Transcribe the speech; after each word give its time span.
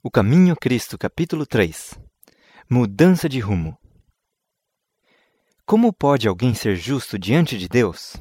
O 0.00 0.12
Caminho 0.12 0.54
Cristo, 0.54 0.96
capítulo 0.96 1.44
3 1.44 1.98
Mudança 2.70 3.28
de 3.28 3.40
rumo. 3.40 3.76
Como 5.66 5.92
pode 5.92 6.28
alguém 6.28 6.54
ser 6.54 6.76
justo 6.76 7.18
diante 7.18 7.58
de 7.58 7.68
Deus? 7.68 8.16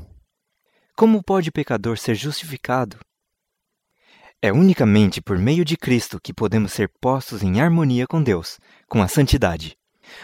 Como 0.96 1.22
pode 1.24 1.50
o 1.50 1.52
pecador 1.52 2.00
ser 2.00 2.16
justificado? 2.16 2.98
É 4.42 4.52
unicamente 4.52 5.22
por 5.22 5.38
meio 5.38 5.64
de 5.64 5.78
Cristo 5.78 6.20
que 6.20 6.34
podemos 6.34 6.74
ser 6.74 6.92
postos 7.00 7.44
em 7.44 7.62
harmonia 7.62 8.08
com 8.08 8.24
Deus, 8.24 8.60
com 8.88 9.00
a 9.04 9.08
santidade. 9.08 9.78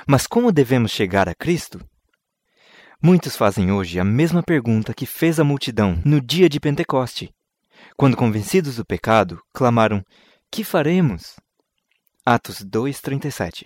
Mas 0.08 0.26
como 0.26 0.52
devemos 0.52 0.90
chegar 0.90 1.30
a 1.30 1.36
Cristo? 1.36 1.80
Muitos 3.00 3.36
fazem 3.36 3.72
hoje 3.72 4.00
a 4.00 4.04
mesma 4.04 4.42
pergunta 4.42 4.92
que 4.92 5.06
fez 5.06 5.40
a 5.40 5.44
multidão 5.44 6.02
no 6.04 6.20
dia 6.20 6.50
de 6.50 6.60
Pentecoste, 6.60 7.32
quando 7.96 8.18
convencidos 8.18 8.78
do 8.78 8.86
pecado, 8.86 9.40
clamaram: 9.54 10.04
Que 10.54 10.64
faremos? 10.64 11.38
Atos 12.24 12.64
2:37. 12.64 13.66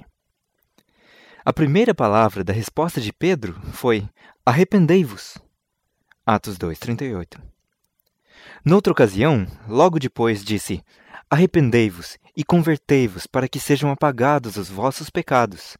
A 1.43 1.51
primeira 1.51 1.93
palavra 1.93 2.45
da 2.45 2.53
resposta 2.53 3.01
de 3.01 3.11
Pedro 3.11 3.59
foi: 3.73 4.07
Arrependei-vos. 4.45 5.37
Atos 6.25 6.57
2:38. 6.57 7.41
Noutra 8.63 8.93
ocasião, 8.93 9.45
logo 9.67 9.99
depois 9.99 10.45
disse: 10.45 10.81
Arrependei-vos 11.29 12.17
e 12.37 12.41
convertei-vos 12.45 13.27
para 13.27 13.49
que 13.49 13.59
sejam 13.59 13.91
apagados 13.91 14.55
os 14.55 14.69
vossos 14.69 15.09
pecados. 15.09 15.75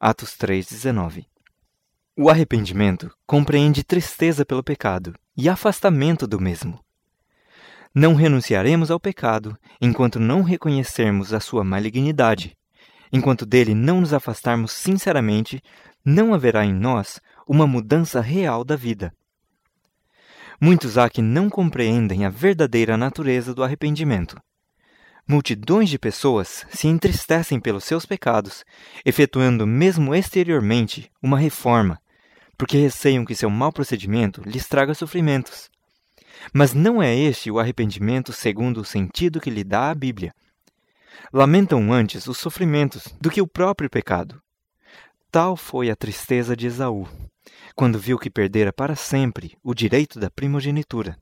Atos 0.00 0.36
3:19. 0.36 1.24
O 2.16 2.28
arrependimento 2.28 3.16
compreende 3.24 3.84
tristeza 3.84 4.44
pelo 4.44 4.64
pecado 4.64 5.14
e 5.36 5.48
afastamento 5.48 6.26
do 6.26 6.40
mesmo. 6.40 6.84
Não 7.98 8.14
renunciaremos 8.14 8.92
ao 8.92 9.00
pecado 9.00 9.58
enquanto 9.80 10.20
não 10.20 10.44
reconhecermos 10.44 11.34
a 11.34 11.40
sua 11.40 11.64
malignidade. 11.64 12.56
Enquanto 13.12 13.44
dele 13.44 13.74
não 13.74 14.00
nos 14.00 14.14
afastarmos 14.14 14.70
sinceramente, 14.70 15.60
não 16.04 16.32
haverá 16.32 16.64
em 16.64 16.72
nós 16.72 17.20
uma 17.44 17.66
mudança 17.66 18.20
real 18.20 18.62
da 18.62 18.76
vida. 18.76 19.12
Muitos 20.60 20.96
há 20.96 21.10
que 21.10 21.20
não 21.20 21.50
compreendem 21.50 22.24
a 22.24 22.28
verdadeira 22.28 22.96
natureza 22.96 23.52
do 23.52 23.64
arrependimento. 23.64 24.40
Multidões 25.26 25.90
de 25.90 25.98
pessoas 25.98 26.64
se 26.70 26.86
entristecem 26.86 27.58
pelos 27.58 27.82
seus 27.82 28.06
pecados, 28.06 28.64
efetuando 29.04 29.66
mesmo 29.66 30.14
exteriormente 30.14 31.10
uma 31.20 31.36
reforma, 31.36 31.98
porque 32.56 32.78
receiam 32.78 33.24
que 33.24 33.34
seu 33.34 33.50
mau 33.50 33.72
procedimento 33.72 34.40
lhes 34.46 34.68
traga 34.68 34.94
sofrimentos. 34.94 35.68
Mas 36.52 36.72
não 36.72 37.02
é 37.02 37.14
este 37.14 37.50
o 37.50 37.58
arrependimento 37.58 38.32
segundo 38.32 38.80
o 38.80 38.84
sentido 38.84 39.40
que 39.40 39.50
lhe 39.50 39.64
dá 39.64 39.90
a 39.90 39.94
Bíblia. 39.94 40.32
Lamentam 41.32 41.92
antes 41.92 42.26
os 42.26 42.38
sofrimentos 42.38 43.04
do 43.20 43.30
que 43.30 43.42
o 43.42 43.46
próprio 43.46 43.90
pecado. 43.90 44.40
Tal 45.30 45.56
foi 45.56 45.90
a 45.90 45.96
tristeza 45.96 46.56
de 46.56 46.66
Esaú, 46.66 47.06
quando 47.74 47.98
viu 47.98 48.18
que 48.18 48.30
perdera 48.30 48.72
para 48.72 48.96
sempre 48.96 49.58
o 49.62 49.74
direito 49.74 50.18
da 50.18 50.30
primogenitura. 50.30 51.18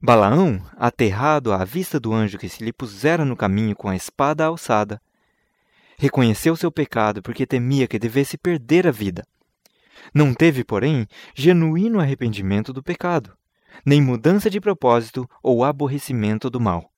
Balaão, 0.00 0.64
aterrado 0.78 1.52
à 1.52 1.62
vista 1.64 2.00
do 2.00 2.14
anjo 2.14 2.38
que 2.38 2.48
se 2.48 2.64
lhe 2.64 2.72
pusera 2.72 3.24
no 3.24 3.36
caminho 3.36 3.76
com 3.76 3.88
a 3.88 3.96
espada 3.96 4.46
alçada, 4.46 5.00
reconheceu 5.98 6.56
seu 6.56 6.72
pecado 6.72 7.22
porque 7.22 7.46
temia 7.46 7.86
que 7.86 7.98
devesse 7.98 8.38
perder 8.38 8.86
a 8.86 8.90
vida. 8.90 9.22
Não 10.14 10.32
teve, 10.32 10.64
porém, 10.64 11.06
genuíno 11.34 12.00
arrependimento 12.00 12.72
do 12.72 12.82
pecado 12.82 13.36
nem 13.84 14.00
mudança 14.00 14.50
de 14.50 14.60
propósito 14.60 15.28
ou 15.42 15.64
aborrecimento 15.64 16.50
do 16.50 16.60
mal. 16.60 16.90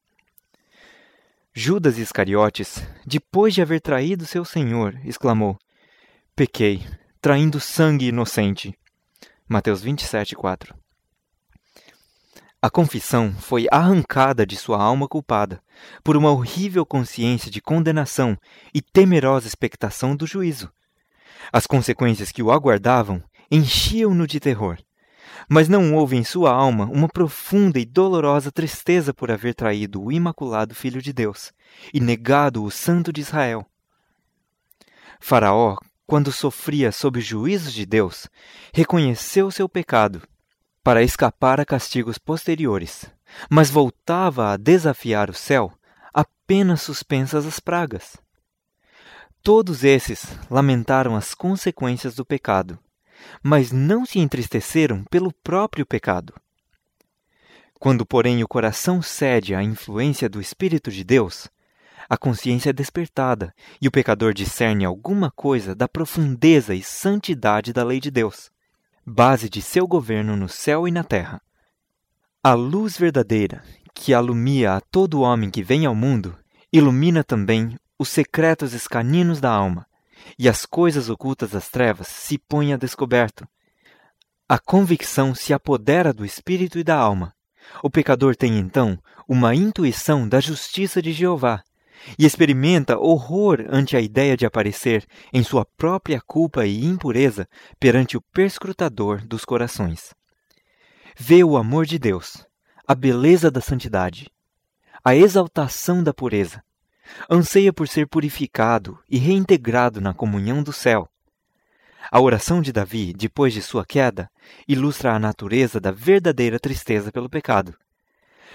Judas 1.54 1.96
Iscariotes, 1.96 2.86
depois 3.06 3.54
de 3.54 3.62
haver 3.62 3.80
traído 3.80 4.26
seu 4.26 4.44
senhor, 4.44 5.00
exclamou: 5.04 5.56
Pequei, 6.34 6.86
traindo 7.20 7.58
sangue 7.58 8.08
inocente. 8.08 8.78
Mateus 9.48 9.80
27, 9.80 10.34
4. 10.34 10.74
A 12.60 12.68
confissão 12.68 13.32
foi 13.32 13.66
arrancada 13.70 14.44
de 14.44 14.56
sua 14.56 14.82
alma 14.82 15.06
culpada 15.06 15.62
por 16.02 16.16
uma 16.16 16.30
horrível 16.30 16.84
consciência 16.84 17.50
de 17.50 17.60
condenação 17.60 18.36
e 18.74 18.82
temerosa 18.82 19.46
expectação 19.46 20.16
do 20.16 20.26
juízo. 20.26 20.70
As 21.52 21.66
consequências 21.66 22.32
que 22.32 22.42
o 22.42 22.50
aguardavam 22.50 23.22
enchiam-no 23.50 24.26
de 24.26 24.40
terror 24.40 24.78
mas 25.48 25.68
não 25.68 25.94
houve 25.94 26.16
em 26.16 26.24
sua 26.24 26.50
alma 26.50 26.86
uma 26.86 27.08
profunda 27.08 27.78
e 27.78 27.84
dolorosa 27.84 28.50
tristeza 28.50 29.14
por 29.14 29.30
haver 29.30 29.54
traído 29.54 30.02
o 30.02 30.10
imaculado 30.10 30.74
Filho 30.74 31.00
de 31.00 31.12
Deus 31.12 31.52
e 31.94 32.00
negado 32.00 32.64
o 32.64 32.70
Santo 32.70 33.12
de 33.12 33.20
Israel. 33.20 33.64
Faraó, 35.20 35.76
quando 36.06 36.32
sofria 36.32 36.92
sob 36.92 37.18
os 37.18 37.24
juízos 37.24 37.72
de 37.72 37.86
Deus, 37.86 38.28
reconheceu 38.72 39.50
seu 39.50 39.68
pecado 39.68 40.22
para 40.82 41.02
escapar 41.02 41.60
a 41.60 41.64
castigos 41.64 42.18
posteriores, 42.18 43.06
mas 43.50 43.70
voltava 43.70 44.52
a 44.52 44.56
desafiar 44.56 45.30
o 45.30 45.34
céu 45.34 45.72
apenas 46.14 46.82
suspensas 46.82 47.44
as 47.44 47.58
pragas. 47.58 48.16
Todos 49.42 49.84
esses 49.84 50.26
lamentaram 50.50 51.16
as 51.16 51.34
consequências 51.34 52.14
do 52.14 52.24
pecado 52.24 52.78
mas 53.42 53.72
não 53.72 54.04
se 54.04 54.18
entristeceram 54.18 55.04
pelo 55.04 55.32
próprio 55.32 55.86
pecado. 55.86 56.34
Quando, 57.78 58.06
porém, 58.06 58.42
o 58.42 58.48
coração 58.48 59.02
cede 59.02 59.54
à 59.54 59.62
influência 59.62 60.28
do 60.28 60.40
Espírito 60.40 60.90
de 60.90 61.04
Deus, 61.04 61.48
a 62.08 62.16
consciência 62.16 62.70
é 62.70 62.72
despertada 62.72 63.52
e 63.80 63.88
o 63.88 63.90
pecador 63.90 64.32
discerne 64.32 64.84
alguma 64.84 65.30
coisa 65.30 65.74
da 65.74 65.88
profundeza 65.88 66.74
e 66.74 66.82
santidade 66.82 67.72
da 67.72 67.84
lei 67.84 68.00
de 68.00 68.10
Deus, 68.10 68.50
base 69.04 69.48
de 69.48 69.60
seu 69.60 69.86
governo 69.86 70.36
no 70.36 70.48
céu 70.48 70.86
e 70.86 70.90
na 70.90 71.02
terra. 71.02 71.40
A 72.42 72.54
luz 72.54 72.96
verdadeira, 72.96 73.62
que 73.92 74.14
alumia 74.14 74.74
a 74.74 74.80
todo 74.80 75.20
homem 75.20 75.50
que 75.50 75.62
vem 75.62 75.84
ao 75.84 75.94
mundo, 75.94 76.36
ilumina 76.72 77.24
também 77.24 77.76
os 77.98 78.08
secretos 78.08 78.72
escaninos 78.72 79.40
da 79.40 79.50
alma, 79.50 79.86
e 80.38 80.48
as 80.48 80.66
coisas 80.66 81.08
ocultas 81.08 81.50
das 81.50 81.68
trevas 81.68 82.08
se 82.08 82.38
põem 82.38 82.72
a 82.72 82.76
descoberto. 82.76 83.46
A 84.48 84.58
convicção 84.58 85.34
se 85.34 85.52
apodera 85.52 86.12
do 86.12 86.24
espírito 86.24 86.78
e 86.78 86.84
da 86.84 86.96
alma. 86.96 87.34
O 87.82 87.90
pecador 87.90 88.36
tem 88.36 88.58
então 88.58 88.98
uma 89.28 89.54
intuição 89.54 90.28
da 90.28 90.38
justiça 90.40 91.02
de 91.02 91.12
Jeová 91.12 91.62
e 92.18 92.24
experimenta 92.24 92.98
horror 92.98 93.64
ante 93.68 93.96
a 93.96 94.00
ideia 94.00 94.36
de 94.36 94.46
aparecer 94.46 95.04
em 95.32 95.42
sua 95.42 95.64
própria 95.64 96.20
culpa 96.20 96.66
e 96.66 96.84
impureza 96.84 97.48
perante 97.80 98.16
o 98.16 98.22
perscrutador 98.32 99.26
dos 99.26 99.44
corações. 99.44 100.14
Vê 101.18 101.42
o 101.42 101.56
amor 101.56 101.86
de 101.86 101.98
Deus, 101.98 102.46
a 102.86 102.94
beleza 102.94 103.50
da 103.50 103.60
santidade, 103.60 104.30
a 105.02 105.16
exaltação 105.16 106.02
da 106.02 106.12
pureza, 106.12 106.62
anseia 107.30 107.72
por 107.72 107.88
ser 107.88 108.06
purificado 108.06 108.98
e 109.08 109.18
reintegrado 109.18 110.00
na 110.00 110.14
comunhão 110.14 110.62
do 110.62 110.72
céu. 110.72 111.08
A 112.10 112.20
oração 112.20 112.60
de 112.62 112.72
Davi, 112.72 113.12
depois 113.12 113.52
de 113.52 113.60
sua 113.60 113.84
queda, 113.84 114.30
ilustra 114.68 115.12
a 115.12 115.18
natureza 115.18 115.80
da 115.80 115.90
verdadeira 115.90 116.58
tristeza 116.58 117.10
pelo 117.10 117.28
pecado. 117.28 117.74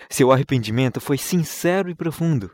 Seu 0.10 0.32
arrependimento 0.32 1.02
foi 1.02 1.18
sincero 1.18 1.90
e 1.90 1.96
profundo. 1.96 2.52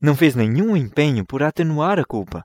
Não 0.00 0.16
fez 0.16 0.34
nenhum 0.34 0.76
empenho 0.76 1.24
por 1.24 1.42
atenuar 1.42 1.98
a 1.98 2.04
culpa. 2.04 2.44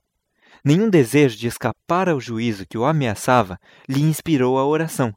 Nenhum 0.64 0.90
desejo 0.90 1.38
de 1.38 1.48
escapar 1.48 2.08
ao 2.08 2.20
juízo 2.20 2.68
que 2.68 2.78
o 2.78 2.86
ameaçava 2.86 3.58
lhe 3.90 4.02
inspirou 4.02 4.60
a 4.60 4.66
oração. 4.66 5.14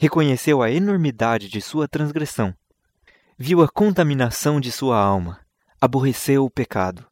Reconheceu 0.00 0.62
a 0.62 0.70
enormidade 0.70 1.48
de 1.48 1.60
sua 1.60 1.86
transgressão. 1.86 2.54
Viu 3.38 3.62
a 3.62 3.68
contaminação 3.68 4.58
de 4.58 4.72
sua 4.72 4.98
alma 4.98 5.41
aborreceu 5.82 6.44
o 6.44 6.50
pecado. 6.50 7.04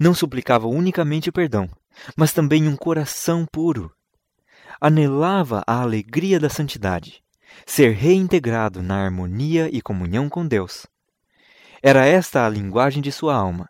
Não 0.00 0.14
suplicava 0.14 0.66
unicamente 0.66 1.30
perdão, 1.30 1.68
mas 2.16 2.32
também 2.32 2.66
um 2.66 2.74
coração 2.74 3.44
puro. 3.44 3.92
Anelava 4.80 5.62
a 5.66 5.82
alegria 5.82 6.40
da 6.40 6.48
santidade, 6.48 7.22
ser 7.66 7.90
reintegrado 7.90 8.82
na 8.82 9.04
harmonia 9.04 9.68
e 9.70 9.82
comunhão 9.82 10.26
com 10.26 10.46
Deus. 10.46 10.86
Era 11.82 12.06
esta 12.06 12.46
a 12.46 12.48
linguagem 12.48 13.02
de 13.02 13.12
sua 13.12 13.34
alma. 13.34 13.68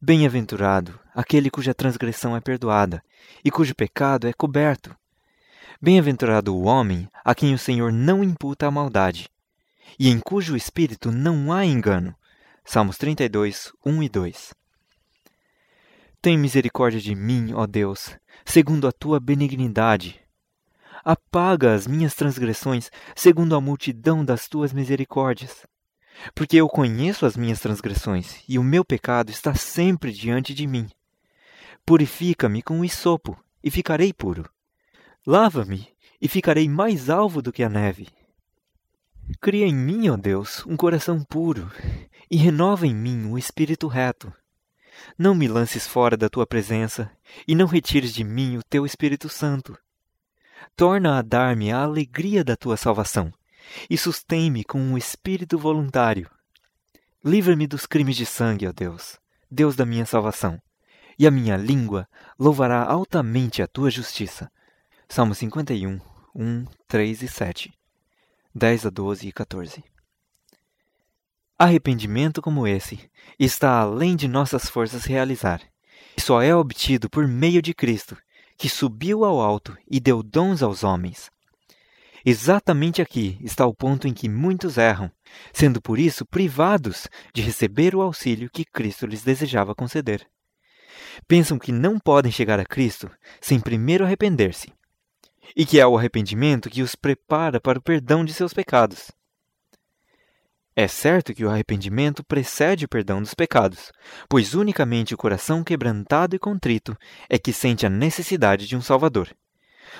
Bem-aventurado 0.00 0.96
aquele 1.12 1.50
cuja 1.50 1.74
transgressão 1.74 2.36
é 2.36 2.40
perdoada 2.40 3.02
e 3.44 3.50
cujo 3.50 3.74
pecado 3.74 4.28
é 4.28 4.32
coberto. 4.32 4.96
Bem-aventurado 5.82 6.54
o 6.54 6.62
homem 6.62 7.08
a 7.24 7.34
quem 7.34 7.52
o 7.52 7.58
Senhor 7.58 7.92
não 7.92 8.22
imputa 8.22 8.68
a 8.68 8.70
maldade, 8.70 9.28
e 9.98 10.08
em 10.08 10.20
cujo 10.20 10.54
espírito 10.54 11.10
não 11.10 11.52
há 11.52 11.64
engano. 11.64 12.14
Salmos 12.64 12.96
32, 12.98 13.72
1 13.84 14.02
e 14.02 14.08
2. 14.08 14.54
Tem 16.22 16.38
misericórdia 16.38 17.00
de 17.00 17.14
mim, 17.14 17.52
ó 17.54 17.66
Deus, 17.66 18.16
segundo 18.44 18.86
a 18.86 18.92
tua 18.92 19.18
benignidade. 19.18 20.20
Apaga 21.02 21.74
as 21.74 21.86
minhas 21.86 22.14
transgressões, 22.14 22.90
segundo 23.16 23.56
a 23.56 23.60
multidão 23.60 24.24
das 24.24 24.46
tuas 24.46 24.72
misericórdias. 24.72 25.66
porque 26.34 26.56
eu 26.56 26.68
conheço 26.68 27.24
as 27.24 27.36
minhas 27.36 27.60
transgressões 27.60 28.42
e 28.48 28.58
o 28.58 28.62
meu 28.62 28.84
pecado 28.84 29.30
está 29.30 29.54
sempre 29.54 30.12
diante 30.12 30.54
de 30.54 30.66
mim. 30.66 30.88
Purifica-me 31.84 32.62
com 32.62 32.80
o 32.80 32.84
isopo 32.84 33.42
e 33.62 33.70
ficarei 33.70 34.12
puro. 34.12 34.48
Lava-me 35.26 35.88
e 36.20 36.28
ficarei 36.28 36.68
mais 36.68 37.08
alvo 37.08 37.40
do 37.40 37.52
que 37.52 37.62
a 37.62 37.68
neve. 37.68 38.08
Cria 39.38 39.66
em 39.66 39.74
mim, 39.74 40.08
ó 40.08 40.16
Deus, 40.16 40.64
um 40.66 40.76
coração 40.76 41.22
puro 41.22 41.70
e 42.30 42.36
renova 42.36 42.86
em 42.86 42.94
mim 42.94 43.24
um 43.24 43.36
espírito 43.36 43.86
reto. 43.86 44.32
Não 45.18 45.34
me 45.34 45.48
lances 45.48 45.86
fora 45.86 46.16
da 46.16 46.28
tua 46.28 46.46
presença 46.46 47.10
e 47.46 47.54
não 47.54 47.66
retires 47.66 48.12
de 48.12 48.24
mim 48.24 48.56
o 48.56 48.62
teu 48.62 48.84
Espírito 48.84 49.28
Santo. 49.28 49.76
Torna 50.76 51.18
a 51.18 51.22
dar-me 51.22 51.72
a 51.72 51.82
alegria 51.82 52.44
da 52.44 52.56
tua 52.56 52.76
salvação 52.76 53.32
e 53.88 53.96
sustém-me 53.96 54.64
com 54.64 54.80
um 54.80 54.96
espírito 54.96 55.58
voluntário. 55.58 56.30
Livra-me 57.24 57.66
dos 57.66 57.86
crimes 57.86 58.16
de 58.16 58.24
sangue, 58.24 58.66
ó 58.66 58.72
Deus, 58.72 59.18
Deus 59.50 59.76
da 59.76 59.84
minha 59.84 60.06
salvação, 60.06 60.60
e 61.18 61.26
a 61.26 61.30
minha 61.30 61.56
língua 61.56 62.08
louvará 62.38 62.82
altamente 62.82 63.62
a 63.62 63.66
tua 63.66 63.90
justiça. 63.90 64.50
Salmo 65.08 65.34
51, 65.34 66.00
1, 66.34 66.64
3 66.88 67.22
e 67.22 67.28
7, 67.28 67.72
10 68.52 68.86
a 68.86 68.90
12 68.90 69.28
e 69.28 69.32
14. 69.32 69.84
Arrependimento 71.56 72.42
como 72.42 72.66
esse 72.66 73.08
está 73.38 73.78
além 73.78 74.16
de 74.16 74.26
nossas 74.26 74.68
forças 74.68 75.04
realizar, 75.04 75.62
e 76.16 76.20
só 76.20 76.42
é 76.42 76.52
obtido 76.52 77.08
por 77.08 77.28
meio 77.28 77.62
de 77.62 77.72
Cristo, 77.72 78.16
que 78.58 78.68
subiu 78.68 79.24
ao 79.24 79.40
alto 79.40 79.78
e 79.88 80.00
deu 80.00 80.20
dons 80.20 80.64
aos 80.64 80.82
homens. 80.82 81.30
Exatamente 82.26 83.00
aqui 83.00 83.38
está 83.40 83.64
o 83.64 83.74
ponto 83.74 84.08
em 84.08 84.12
que 84.12 84.28
muitos 84.28 84.76
erram, 84.78 85.12
sendo 85.52 85.80
por 85.80 85.96
isso 85.96 86.26
privados 86.26 87.08
de 87.32 87.42
receber 87.42 87.94
o 87.94 88.02
auxílio 88.02 88.50
que 88.50 88.64
Cristo 88.64 89.06
lhes 89.06 89.22
desejava 89.22 89.76
conceder. 89.76 90.26
Pensam 91.28 91.56
que 91.56 91.70
não 91.70 92.00
podem 92.00 92.32
chegar 92.32 92.58
a 92.58 92.64
Cristo 92.64 93.08
sem 93.40 93.60
primeiro 93.60 94.04
arrepender-se, 94.04 94.72
e 95.56 95.66
que 95.66 95.80
é 95.80 95.86
o 95.86 95.96
arrependimento 95.96 96.70
que 96.70 96.82
os 96.82 96.94
prepara 96.94 97.60
para 97.60 97.78
o 97.78 97.82
perdão 97.82 98.24
de 98.24 98.32
seus 98.32 98.52
pecados. 98.52 99.10
É 100.74 100.86
certo 100.86 101.34
que 101.34 101.44
o 101.44 101.50
arrependimento 101.50 102.24
precede 102.24 102.84
o 102.84 102.88
perdão 102.88 103.20
dos 103.20 103.34
pecados, 103.34 103.92
pois 104.28 104.54
unicamente 104.54 105.12
o 105.12 105.18
coração 105.18 105.64
quebrantado 105.64 106.34
e 106.34 106.38
contrito 106.38 106.96
é 107.28 107.38
que 107.38 107.52
sente 107.52 107.84
a 107.84 107.90
necessidade 107.90 108.66
de 108.66 108.76
um 108.76 108.80
Salvador. 108.80 109.28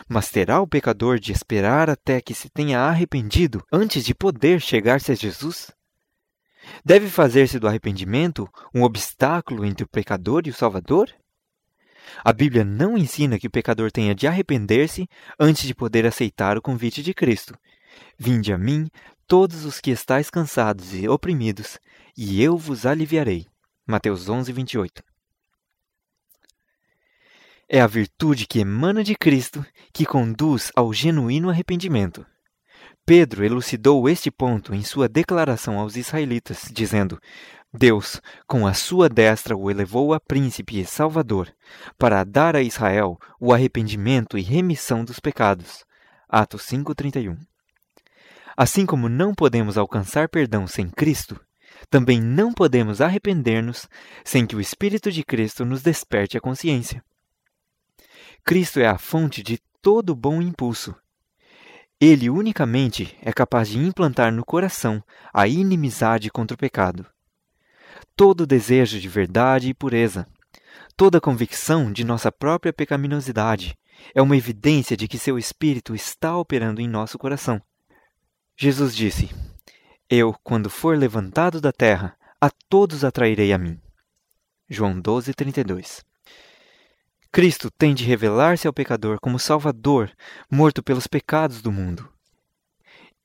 Mas 0.08 0.30
terá 0.30 0.60
o 0.60 0.66
pecador 0.66 1.18
de 1.18 1.32
esperar 1.32 1.90
até 1.90 2.20
que 2.20 2.32
se 2.32 2.48
tenha 2.48 2.80
arrependido 2.80 3.64
antes 3.72 4.04
de 4.04 4.14
poder 4.14 4.60
chegar-se 4.60 5.12
a 5.12 5.14
Jesus? 5.14 5.70
Deve 6.84 7.08
fazer-se 7.08 7.58
do 7.58 7.66
arrependimento 7.66 8.48
um 8.74 8.82
obstáculo 8.82 9.64
entre 9.64 9.84
o 9.84 9.88
pecador 9.88 10.42
e 10.46 10.50
o 10.50 10.54
Salvador? 10.54 11.12
A 12.24 12.32
Bíblia 12.32 12.64
não 12.64 12.96
ensina 12.96 13.38
que 13.38 13.46
o 13.46 13.50
pecador 13.50 13.90
tenha 13.90 14.14
de 14.14 14.26
arrepender-se 14.26 15.08
antes 15.38 15.66
de 15.66 15.74
poder 15.74 16.06
aceitar 16.06 16.56
o 16.56 16.62
convite 16.62 17.02
de 17.02 17.14
Cristo. 17.14 17.54
Vinde 18.18 18.52
a 18.52 18.58
mim, 18.58 18.88
todos 19.26 19.64
os 19.64 19.80
que 19.80 19.90
estáis 19.90 20.30
cansados 20.30 20.94
e 20.94 21.08
oprimidos, 21.08 21.78
e 22.16 22.42
eu 22.42 22.56
vos 22.56 22.86
aliviarei. 22.86 23.46
Mateus 23.86 24.28
11, 24.28 24.52
28 24.52 25.10
é 27.72 27.80
a 27.80 27.86
virtude 27.86 28.48
que 28.48 28.58
emana 28.58 29.04
de 29.04 29.14
Cristo 29.14 29.64
que 29.92 30.04
conduz 30.04 30.72
ao 30.74 30.92
genuíno 30.92 31.48
arrependimento. 31.48 32.26
Pedro 33.06 33.44
elucidou 33.44 34.08
este 34.08 34.28
ponto 34.28 34.74
em 34.74 34.82
sua 34.82 35.08
declaração 35.08 35.78
aos 35.78 35.94
israelitas, 35.96 36.68
dizendo: 36.72 37.20
Deus, 37.72 38.20
com 38.48 38.66
a 38.66 38.74
sua 38.74 39.08
destra, 39.08 39.56
o 39.56 39.70
elevou 39.70 40.12
a 40.12 40.18
príncipe 40.18 40.80
e 40.80 40.84
salvador, 40.84 41.54
para 41.96 42.24
dar 42.24 42.56
a 42.56 42.62
Israel 42.62 43.16
o 43.38 43.52
arrependimento 43.52 44.36
e 44.36 44.42
remissão 44.42 45.04
dos 45.04 45.20
pecados. 45.20 45.84
Atos 46.28 46.62
5:31. 46.62 47.38
Assim 48.56 48.84
como 48.84 49.08
não 49.08 49.32
podemos 49.32 49.78
alcançar 49.78 50.28
perdão 50.28 50.66
sem 50.66 50.90
Cristo, 50.90 51.40
também 51.88 52.20
não 52.20 52.52
podemos 52.52 53.00
arrepender-nos 53.00 53.88
sem 54.24 54.44
que 54.44 54.56
o 54.56 54.60
Espírito 54.60 55.10
de 55.10 55.22
Cristo 55.22 55.64
nos 55.64 55.80
desperte 55.80 56.36
a 56.36 56.40
consciência. 56.40 57.04
Cristo 58.44 58.80
é 58.80 58.86
a 58.86 58.98
fonte 58.98 59.44
de 59.44 59.60
todo 59.80 60.16
bom 60.16 60.42
impulso. 60.42 60.94
Ele 62.00 62.28
unicamente 62.28 63.16
é 63.22 63.32
capaz 63.32 63.68
de 63.68 63.78
implantar 63.78 64.32
no 64.32 64.44
coração 64.44 65.02
a 65.32 65.46
inimizade 65.46 66.30
contra 66.30 66.56
o 66.56 66.58
pecado. 66.58 67.06
Todo 68.20 68.46
desejo 68.46 69.00
de 69.00 69.08
verdade 69.08 69.70
e 69.70 69.72
pureza, 69.72 70.26
toda 70.94 71.22
convicção 71.22 71.90
de 71.90 72.04
nossa 72.04 72.30
própria 72.30 72.70
pecaminosidade 72.70 73.78
é 74.14 74.20
uma 74.20 74.36
evidência 74.36 74.94
de 74.94 75.08
que 75.08 75.16
seu 75.16 75.38
Espírito 75.38 75.94
está 75.94 76.36
operando 76.36 76.82
em 76.82 76.86
nosso 76.86 77.18
coração. 77.18 77.62
Jesus 78.58 78.94
disse: 78.94 79.30
Eu, 80.06 80.34
quando 80.44 80.68
for 80.68 80.98
levantado 80.98 81.62
da 81.62 81.72
terra, 81.72 82.14
a 82.38 82.50
todos 82.68 83.06
atrairei 83.06 83.54
a 83.54 83.58
mim. 83.58 83.80
João 84.68 85.00
12, 85.00 85.32
32 85.32 86.04
Cristo 87.32 87.70
tem 87.70 87.94
de 87.94 88.04
revelar-se 88.04 88.66
ao 88.66 88.72
pecador 88.74 89.18
como 89.18 89.38
Salvador, 89.38 90.12
morto 90.50 90.82
pelos 90.82 91.06
pecados 91.06 91.62
do 91.62 91.72
mundo. 91.72 92.06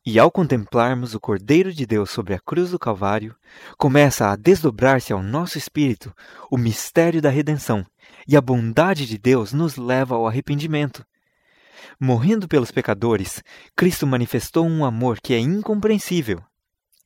E 0.05 0.19
ao 0.19 0.29
contemplarmos 0.29 1.15
o 1.15 1.19
Cordeiro 1.19 1.73
de 1.73 1.85
Deus 1.85 2.11
sobre 2.11 2.33
a 2.33 2.39
cruz 2.39 2.71
do 2.71 2.77
Calvário, 2.77 3.35
começa 3.77 4.29
a 4.29 4.35
desdobrar-se 4.35 5.11
ao 5.11 5.23
nosso 5.23 5.57
espírito 5.57 6.13
o 6.51 6.57
mistério 6.57 7.21
da 7.21 7.29
redenção, 7.29 7.85
e 8.27 8.37
a 8.37 8.41
bondade 8.41 9.07
de 9.07 9.17
Deus 9.17 9.51
nos 9.51 9.77
leva 9.77 10.15
ao 10.15 10.27
arrependimento. 10.27 11.03
Morrendo 11.99 12.47
pelos 12.47 12.71
pecadores, 12.71 13.43
Cristo 13.75 14.05
manifestou 14.05 14.67
um 14.67 14.85
amor 14.85 15.19
que 15.21 15.33
é 15.33 15.39
incompreensível. 15.39 16.43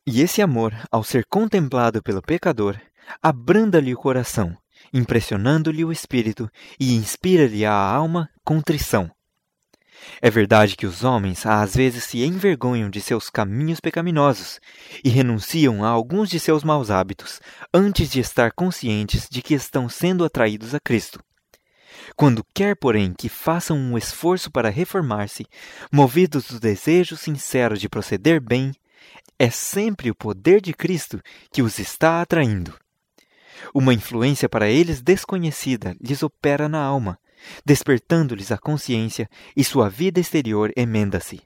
E 0.05 0.21
esse 0.21 0.41
amor, 0.41 0.75
ao 0.91 1.03
ser 1.03 1.25
contemplado 1.25 2.01
pelo 2.03 2.21
pecador, 2.21 2.77
abranda-lhe 3.21 3.93
o 3.93 3.97
coração 3.97 4.57
impressionando-lhe 4.93 5.83
o 5.83 5.91
espírito 5.91 6.49
e 6.79 6.95
inspira-lhe 6.95 7.65
à 7.65 7.73
alma 7.73 8.29
contrição. 8.43 9.11
É 10.21 10.29
verdade 10.29 10.75
que 10.75 10.85
os 10.85 11.03
homens 11.03 11.45
às 11.45 11.75
vezes 11.75 12.03
se 12.03 12.23
envergonham 12.23 12.89
de 12.89 12.99
seus 12.99 13.29
caminhos 13.29 13.79
pecaminosos 13.79 14.59
e 15.03 15.09
renunciam 15.09 15.83
a 15.83 15.87
alguns 15.87 16.29
de 16.29 16.39
seus 16.39 16.63
maus 16.63 16.91
hábitos 16.91 17.39
antes 17.73 18.09
de 18.09 18.19
estar 18.19 18.51
conscientes 18.51 19.27
de 19.29 19.41
que 19.41 19.53
estão 19.53 19.87
sendo 19.87 20.25
atraídos 20.25 20.75
a 20.75 20.79
Cristo. 20.79 21.23
Quando 22.15 22.45
quer, 22.53 22.75
porém, 22.75 23.13
que 23.17 23.29
façam 23.29 23.77
um 23.77 23.97
esforço 23.97 24.51
para 24.51 24.69
reformar-se, 24.69 25.45
movidos 25.91 26.47
do 26.47 26.59
desejo 26.59 27.15
sincero 27.15 27.77
de 27.77 27.87
proceder 27.87 28.41
bem, 28.41 28.73
é 29.37 29.49
sempre 29.49 30.11
o 30.11 30.15
poder 30.15 30.61
de 30.61 30.73
Cristo 30.73 31.21
que 31.51 31.61
os 31.61 31.79
está 31.79 32.21
atraindo. 32.21 32.73
Uma 33.73 33.93
influência 33.93 34.49
para 34.49 34.69
eles 34.69 35.01
desconhecida 35.01 35.95
lhes 36.01 36.23
opera 36.23 36.67
na 36.67 36.81
alma, 36.81 37.17
despertando-lhes 37.65 38.51
a 38.51 38.57
consciência 38.57 39.29
e 39.55 39.63
sua 39.63 39.89
vida 39.89 40.19
exterior 40.19 40.71
emenda-se. 40.75 41.41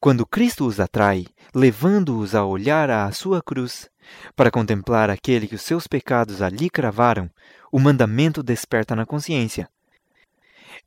Quando 0.00 0.26
Cristo 0.26 0.66
os 0.66 0.80
atrai, 0.80 1.26
levando-os 1.54 2.34
a 2.34 2.44
olhar 2.44 2.90
à 2.90 3.10
sua 3.12 3.42
cruz, 3.42 3.90
para 4.34 4.50
contemplar 4.50 5.10
aquele 5.10 5.46
que 5.46 5.54
os 5.54 5.62
seus 5.62 5.86
pecados 5.86 6.40
ali 6.40 6.70
cravaram, 6.70 7.30
o 7.70 7.78
mandamento 7.78 8.42
desperta 8.42 8.96
na 8.96 9.04
consciência. 9.04 9.68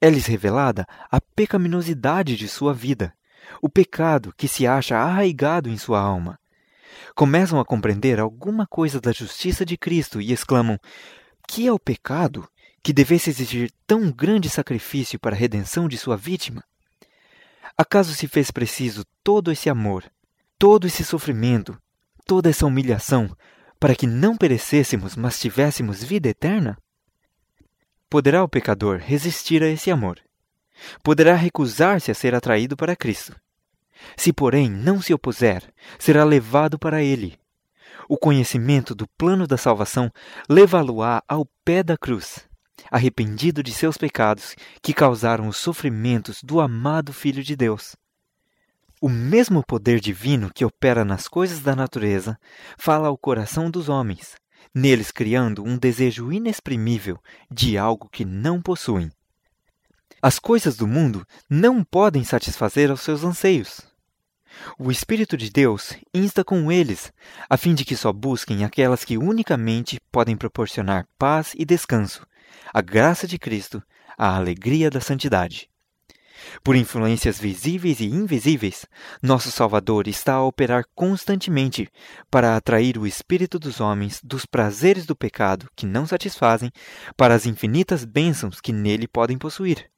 É-lhes 0.02 0.26
revelada 0.26 0.86
a 1.12 1.22
pecaminosidade 1.22 2.36
de 2.36 2.48
sua 2.48 2.74
vida, 2.74 3.14
o 3.62 3.70
pecado 3.70 4.34
que 4.36 4.48
se 4.48 4.66
acha 4.66 4.98
arraigado 4.98 5.70
em 5.70 5.78
sua 5.78 6.00
alma, 6.00 6.40
começam 7.16 7.60
a 7.60 7.66
compreender 7.66 8.20
alguma 8.20 8.66
coisa 8.66 9.00
da 9.00 9.12
justiça 9.12 9.66
de 9.66 9.78
Cristo 9.78 10.20
e 10.20 10.32
exclamam: 10.32 10.80
Que 11.48 11.68
é 11.68 11.72
o 11.72 11.80
pecado 11.80 12.48
que 12.84 12.92
devesse 12.92 13.30
exigir 13.30 13.72
tão 13.88 14.12
grande 14.12 14.50
sacrifício 14.50 15.18
para 15.18 15.36
a 15.36 15.40
redenção 15.40 15.88
de 15.88 15.98
sua 15.98 16.18
vítima? 16.18 16.64
Acaso 17.78 18.14
se 18.14 18.28
fez 18.28 18.52
preciso 18.52 19.06
todo 19.24 19.52
esse 19.52 19.70
amor, 19.70 20.04
todo 20.60 20.86
esse 20.86 21.04
sofrimento, 21.04 21.76
toda 22.26 22.50
essa 22.50 22.66
humilhação 22.66 23.36
para 23.80 23.96
que 23.96 24.08
não 24.08 24.38
perecêssemos, 24.38 25.16
mas 25.16 25.40
tivéssemos 25.40 26.04
vida 26.04 26.30
eterna? 26.30 26.78
Poderá 28.10 28.44
o 28.44 28.48
pecador 28.48 28.98
resistir 28.98 29.64
a 29.64 29.68
esse 29.68 29.92
amor? 29.92 30.20
Poderá 31.04 31.36
recusar-se 31.36 32.12
a 32.12 32.14
ser 32.14 32.36
atraído 32.36 32.78
para 32.78 32.96
Cristo? 32.96 33.36
Se, 34.16 34.32
porém, 34.32 34.70
não 34.70 35.02
se 35.02 35.14
opuser, 35.14 35.64
será 36.00 36.24
levado 36.24 36.78
para 36.78 37.02
ele. 37.02 37.38
O 38.08 38.18
conhecimento 38.18 38.94
do 38.94 39.08
plano 39.18 39.48
da 39.48 39.58
salvação 39.58 40.12
levá-lo-á 40.48 41.24
ao 41.28 41.46
pé 41.66 41.84
da 41.84 41.98
cruz, 41.98 42.48
arrependido 42.92 43.64
de 43.64 43.72
seus 43.72 43.98
pecados 43.98 44.56
que 44.82 44.94
causaram 44.94 45.48
os 45.48 45.58
sofrimentos 45.58 46.42
do 46.44 46.60
amado 46.60 47.14
Filho 47.14 47.44
de 47.44 47.56
Deus. 47.56 47.96
O 49.02 49.10
mesmo 49.10 49.62
poder 49.66 50.00
divino 50.00 50.50
que 50.54 50.64
opera 50.64 51.04
nas 51.04 51.28
coisas 51.28 51.60
da 51.60 51.76
natureza 51.76 52.40
fala 52.78 53.10
ao 53.10 53.18
coração 53.18 53.70
dos 53.70 53.90
homens, 53.90 54.36
neles 54.74 55.12
criando 55.12 55.64
um 55.64 55.78
desejo 55.78 56.32
inexprimível 56.32 57.20
de 57.52 57.78
algo 57.78 58.08
que 58.10 58.24
não 58.24 58.62
possuem. 58.62 59.12
As 60.22 60.40
coisas 60.40 60.78
do 60.78 60.88
mundo 60.88 61.28
não 61.50 61.84
podem 61.84 62.24
satisfazer 62.24 62.90
aos 62.90 63.02
seus 63.02 63.26
anseios. 63.26 63.82
O 64.80 64.90
Espírito 64.90 65.36
de 65.36 65.50
Deus 65.50 65.98
insta 66.14 66.44
com 66.44 66.72
eles, 66.72 67.12
a 67.50 67.58
fim 67.58 67.74
de 67.74 67.84
que 67.84 67.98
só 67.98 68.14
busquem 68.14 68.64
aquelas 68.64 69.04
que 69.04 69.18
unicamente 69.18 70.00
podem 70.12 70.38
proporcionar 70.38 71.08
paz 71.18 71.54
e 71.58 71.66
descanso, 71.66 72.26
a 72.74 72.82
graça 72.82 73.28
de 73.28 73.38
Cristo, 73.38 73.82
a 74.18 74.36
alegria 74.36 74.90
da 74.90 75.00
santidade. 75.00 75.70
Por 76.64 76.76
influências 76.76 77.40
visíveis 77.40 78.00
e 78.00 78.06
invisíveis, 78.06 78.86
nosso 79.22 79.52
Salvador 79.52 80.08
está 80.08 80.34
a 80.34 80.44
operar 80.44 80.84
constantemente 80.94 81.90
para 82.30 82.56
atrair 82.56 82.98
o 82.98 83.08
espírito 83.08 83.58
dos 83.58 83.80
homens 83.80 84.20
dos 84.24 84.46
prazeres 84.46 85.06
do 85.06 85.16
pecado 85.16 85.70
que 85.76 85.86
não 85.86 86.06
satisfazem 86.06 86.72
para 87.16 87.34
as 87.34 87.46
infinitas 87.46 88.04
bênçãos 88.04 88.60
que 88.60 88.74
nele 88.74 89.08
podem 89.08 89.38
possuir. 89.38 89.90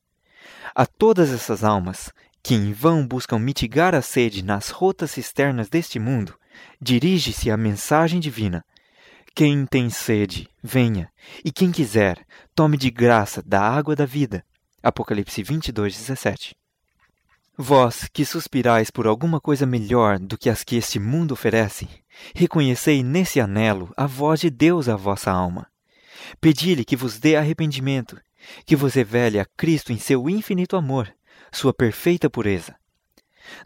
A 0.73 0.85
todas 0.85 1.31
essas 1.31 1.63
almas, 1.63 2.11
que 2.43 2.53
em 2.53 2.71
vão 2.71 3.05
buscam 3.07 3.39
mitigar 3.39 3.95
a 3.95 4.01
sede 4.01 4.43
nas 4.43 4.69
rotas 4.69 5.11
cisternas 5.11 5.67
deste 5.69 5.97
mundo, 5.97 6.35
dirige-se 6.79 7.49
a 7.49 7.57
mensagem 7.57 8.19
divina. 8.19 8.63
Quem 9.37 9.65
tem 9.65 9.89
sede, 9.89 10.47
venha, 10.63 11.11
e 11.43 11.51
quem 11.51 11.69
quiser, 11.69 12.25
tome 12.55 12.77
de 12.77 12.89
graça 12.89 13.43
da 13.45 13.59
água 13.59 13.93
da 13.93 14.05
vida. 14.05 14.45
Apocalipse 14.81 15.43
22, 15.43 15.93
17. 15.93 16.55
Vós, 17.57 18.07
que 18.13 18.23
suspirais 18.23 18.89
por 18.89 19.05
alguma 19.05 19.41
coisa 19.41 19.65
melhor 19.65 20.19
do 20.19 20.37
que 20.37 20.49
as 20.49 20.63
que 20.63 20.77
este 20.77 20.99
mundo 20.99 21.33
oferece, 21.33 21.85
reconhecei 22.33 23.03
nesse 23.03 23.41
anelo 23.41 23.91
a 23.97 24.07
voz 24.07 24.39
de 24.39 24.49
Deus 24.49 24.87
à 24.87 24.95
vossa 24.95 25.31
alma. 25.31 25.67
Pedi-lhe 26.39 26.85
que 26.85 26.95
vos 26.95 27.19
dê 27.19 27.35
arrependimento, 27.35 28.17
que 28.65 28.73
vos 28.73 28.93
revele 28.93 29.37
a 29.37 29.45
Cristo 29.57 29.91
em 29.91 29.97
seu 29.97 30.29
infinito 30.29 30.77
amor, 30.77 31.13
sua 31.51 31.73
perfeita 31.73 32.29
pureza. 32.29 32.73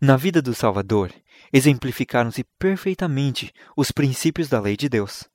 Na 0.02 0.18
vida 0.18 0.42
do 0.42 0.56
Salvador, 0.56 1.14
exemplificaram-se 1.54 2.44
perfeitamente 2.58 3.54
os 3.78 3.92
princípios 3.92 4.50
da 4.50 4.60
lei 4.60 4.76
de 4.76 4.90
Deus: 4.90 5.30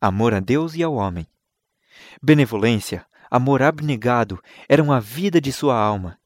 amor 0.00 0.34
a 0.34 0.40
Deus 0.40 0.74
e 0.74 0.82
ao 0.82 0.94
homem. 0.94 1.26
Benevolência, 2.22 3.04
amor 3.30 3.62
abnegado 3.62 4.40
eram 4.68 4.92
a 4.92 5.00
vida 5.00 5.40
de 5.40 5.52
sua 5.52 5.76
alma. 5.76 6.18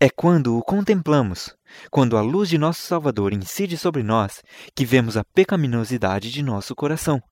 É 0.00 0.10
quando 0.10 0.58
o 0.58 0.62
contemplamos, 0.62 1.56
quando 1.90 2.16
a 2.16 2.20
luz 2.20 2.48
de 2.48 2.58
nosso 2.58 2.82
Salvador 2.82 3.32
incide 3.32 3.76
sobre 3.76 4.02
nós, 4.02 4.42
que 4.74 4.84
vemos 4.84 5.16
a 5.16 5.24
pecaminosidade 5.24 6.30
de 6.32 6.42
nosso 6.42 6.74
coração. 6.74 7.22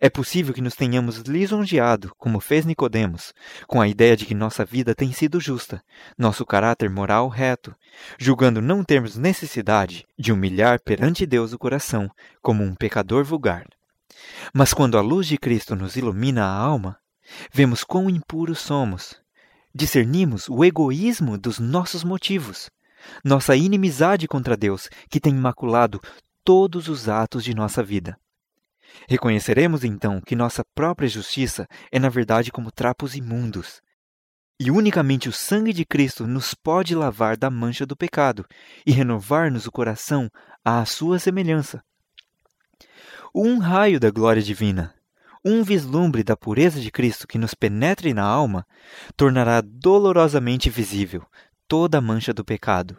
É 0.00 0.08
possível 0.08 0.54
que 0.54 0.62
nos 0.62 0.74
tenhamos 0.74 1.18
lisonjeado, 1.18 2.12
como 2.16 2.40
fez 2.40 2.64
Nicodemos, 2.64 3.34
com 3.66 3.80
a 3.80 3.88
ideia 3.88 4.16
de 4.16 4.24
que 4.24 4.34
nossa 4.34 4.64
vida 4.64 4.94
tem 4.94 5.12
sido 5.12 5.40
justa, 5.40 5.82
nosso 6.16 6.46
caráter 6.46 6.88
moral 6.88 7.28
reto, 7.28 7.74
julgando 8.18 8.62
não 8.62 8.84
termos 8.84 9.16
necessidade 9.16 10.06
de 10.18 10.32
humilhar 10.32 10.80
perante 10.80 11.26
Deus 11.26 11.52
o 11.52 11.58
coração 11.58 12.10
como 12.40 12.62
um 12.62 12.74
pecador 12.74 13.24
vulgar. 13.24 13.66
Mas 14.52 14.72
quando 14.72 14.98
a 14.98 15.00
luz 15.00 15.26
de 15.26 15.38
Cristo 15.38 15.74
nos 15.74 15.96
ilumina 15.96 16.44
a 16.44 16.56
alma, 16.56 16.98
vemos 17.52 17.84
quão 17.84 18.10
impuros 18.10 18.58
somos. 18.58 19.20
Discernimos 19.74 20.48
o 20.48 20.64
egoísmo 20.64 21.38
dos 21.38 21.58
nossos 21.58 22.04
motivos, 22.04 22.68
nossa 23.24 23.56
inimizade 23.56 24.28
contra 24.28 24.56
Deus, 24.56 24.88
que 25.08 25.20
tem 25.20 25.34
imaculado 25.34 26.00
todos 26.44 26.88
os 26.88 27.08
atos 27.08 27.44
de 27.44 27.54
nossa 27.54 27.82
vida. 27.82 28.18
Reconheceremos 29.08 29.84
então 29.84 30.20
que 30.20 30.36
nossa 30.36 30.62
própria 30.74 31.08
justiça 31.08 31.66
é, 31.90 31.98
na 31.98 32.08
verdade, 32.08 32.52
como 32.52 32.70
trapos 32.70 33.14
imundos. 33.14 33.80
E 34.60 34.70
unicamente 34.70 35.28
o 35.28 35.32
sangue 35.32 35.72
de 35.72 35.84
Cristo 35.84 36.26
nos 36.26 36.54
pode 36.54 36.94
lavar 36.94 37.36
da 37.36 37.50
mancha 37.50 37.86
do 37.86 37.96
pecado 37.96 38.44
e 38.86 38.92
renovar-nos 38.92 39.66
o 39.66 39.72
coração 39.72 40.30
à 40.64 40.84
sua 40.84 41.18
semelhança. 41.18 41.82
Um 43.34 43.58
raio 43.58 43.98
da 43.98 44.10
glória 44.10 44.42
divina, 44.42 44.94
um 45.44 45.62
vislumbre 45.62 46.22
da 46.22 46.36
pureza 46.36 46.80
de 46.80 46.90
Cristo 46.90 47.26
que 47.26 47.38
nos 47.38 47.54
penetre 47.54 48.12
na 48.12 48.24
alma, 48.24 48.66
tornará 49.16 49.60
dolorosamente 49.60 50.68
visível 50.70 51.24
toda 51.66 51.98
a 51.98 52.00
mancha 52.00 52.32
do 52.32 52.44
pecado, 52.44 52.96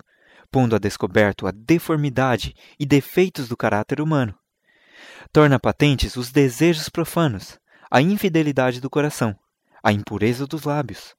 pondo 0.52 0.76
a 0.76 0.80
descoberto 0.80 1.46
a 1.46 1.52
deformidade 1.52 2.56
e 2.80 2.86
defeitos 2.86 3.48
do 3.48 3.56
caráter 3.56 4.02
humano 4.02 4.36
torna 5.34 5.60
patentes 5.60 6.16
os 6.16 6.32
desejos 6.32 6.90
profanos, 6.90 7.60
a 7.90 8.00
infidelidade 8.00 8.80
do 8.80 8.90
coração, 8.90 9.36
a 9.84 9.92
impureza 9.92 10.46
dos 10.46 10.64
lábios. 10.64 11.16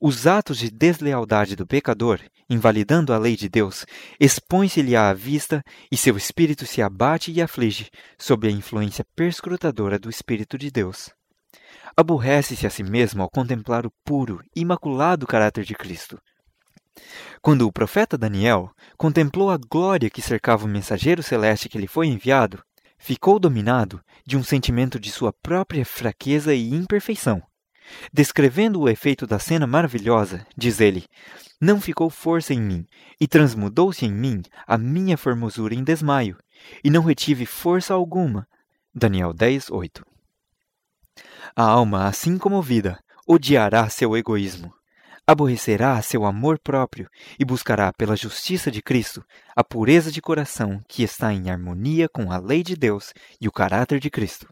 Os 0.00 0.26
atos 0.26 0.58
de 0.58 0.70
deslealdade 0.70 1.56
do 1.56 1.66
pecador, 1.66 2.20
invalidando 2.48 3.12
a 3.12 3.18
lei 3.18 3.36
de 3.36 3.48
Deus, 3.48 3.84
expõe-se-lhe 4.20 4.94
à 4.94 5.12
vista 5.12 5.62
e 5.90 5.96
seu 5.96 6.16
espírito 6.16 6.66
se 6.66 6.80
abate 6.80 7.32
e 7.32 7.42
aflige 7.42 7.90
sob 8.18 8.46
a 8.46 8.50
influência 8.50 9.04
perscrutadora 9.16 9.98
do 9.98 10.10
Espírito 10.10 10.56
de 10.56 10.70
Deus. 10.70 11.10
Aborrece-se 11.96 12.66
a 12.66 12.70
si 12.70 12.82
mesmo 12.82 13.22
ao 13.22 13.30
contemplar 13.30 13.86
o 13.86 13.92
puro, 14.04 14.42
imaculado 14.54 15.26
caráter 15.26 15.64
de 15.64 15.74
Cristo. 15.74 16.20
Quando 17.42 17.66
o 17.66 17.72
profeta 17.72 18.16
Daniel 18.16 18.70
contemplou 18.96 19.50
a 19.50 19.56
glória 19.56 20.10
que 20.10 20.22
cercava 20.22 20.64
o 20.64 20.68
mensageiro 20.68 21.22
celeste 21.22 21.68
que 21.68 21.78
lhe 21.78 21.86
foi 21.86 22.06
enviado, 22.06 22.62
ficou 22.98 23.38
dominado 23.38 24.00
de 24.26 24.36
um 24.36 24.42
sentimento 24.42 24.98
de 24.98 25.10
sua 25.10 25.32
própria 25.32 25.84
fraqueza 25.84 26.54
e 26.54 26.74
imperfeição. 26.74 27.42
Descrevendo 28.12 28.80
o 28.80 28.88
efeito 28.88 29.26
da 29.26 29.38
cena 29.38 29.66
maravilhosa, 29.66 30.46
diz 30.56 30.80
ele: 30.80 31.04
Não 31.60 31.80
ficou 31.80 32.10
força 32.10 32.52
em 32.52 32.60
mim, 32.60 32.86
e 33.20 33.26
transmudou-se 33.26 34.04
em 34.04 34.12
mim 34.12 34.42
a 34.66 34.76
minha 34.76 35.16
formosura 35.16 35.74
em 35.74 35.84
desmaio, 35.84 36.36
e 36.82 36.90
não 36.90 37.02
retive 37.02 37.46
força 37.46 37.94
alguma. 37.94 38.46
Daniel 38.94 39.32
10, 39.32 39.70
8. 39.70 40.04
A 41.54 41.62
alma, 41.62 42.06
assim 42.06 42.38
comovida, 42.38 42.98
odiará 43.26 43.88
seu 43.88 44.16
egoísmo, 44.16 44.72
aborrecerá 45.26 46.00
seu 46.00 46.24
amor 46.24 46.58
próprio 46.58 47.08
e 47.38 47.44
buscará 47.44 47.92
pela 47.92 48.16
justiça 48.16 48.70
de 48.70 48.80
Cristo 48.80 49.24
a 49.54 49.64
pureza 49.64 50.12
de 50.12 50.22
coração 50.22 50.80
que 50.88 51.02
está 51.02 51.32
em 51.32 51.50
harmonia 51.50 52.08
com 52.08 52.30
a 52.30 52.38
lei 52.38 52.62
de 52.62 52.76
Deus 52.76 53.12
e 53.40 53.48
o 53.48 53.52
caráter 53.52 53.98
de 53.98 54.08
Cristo. 54.08 54.46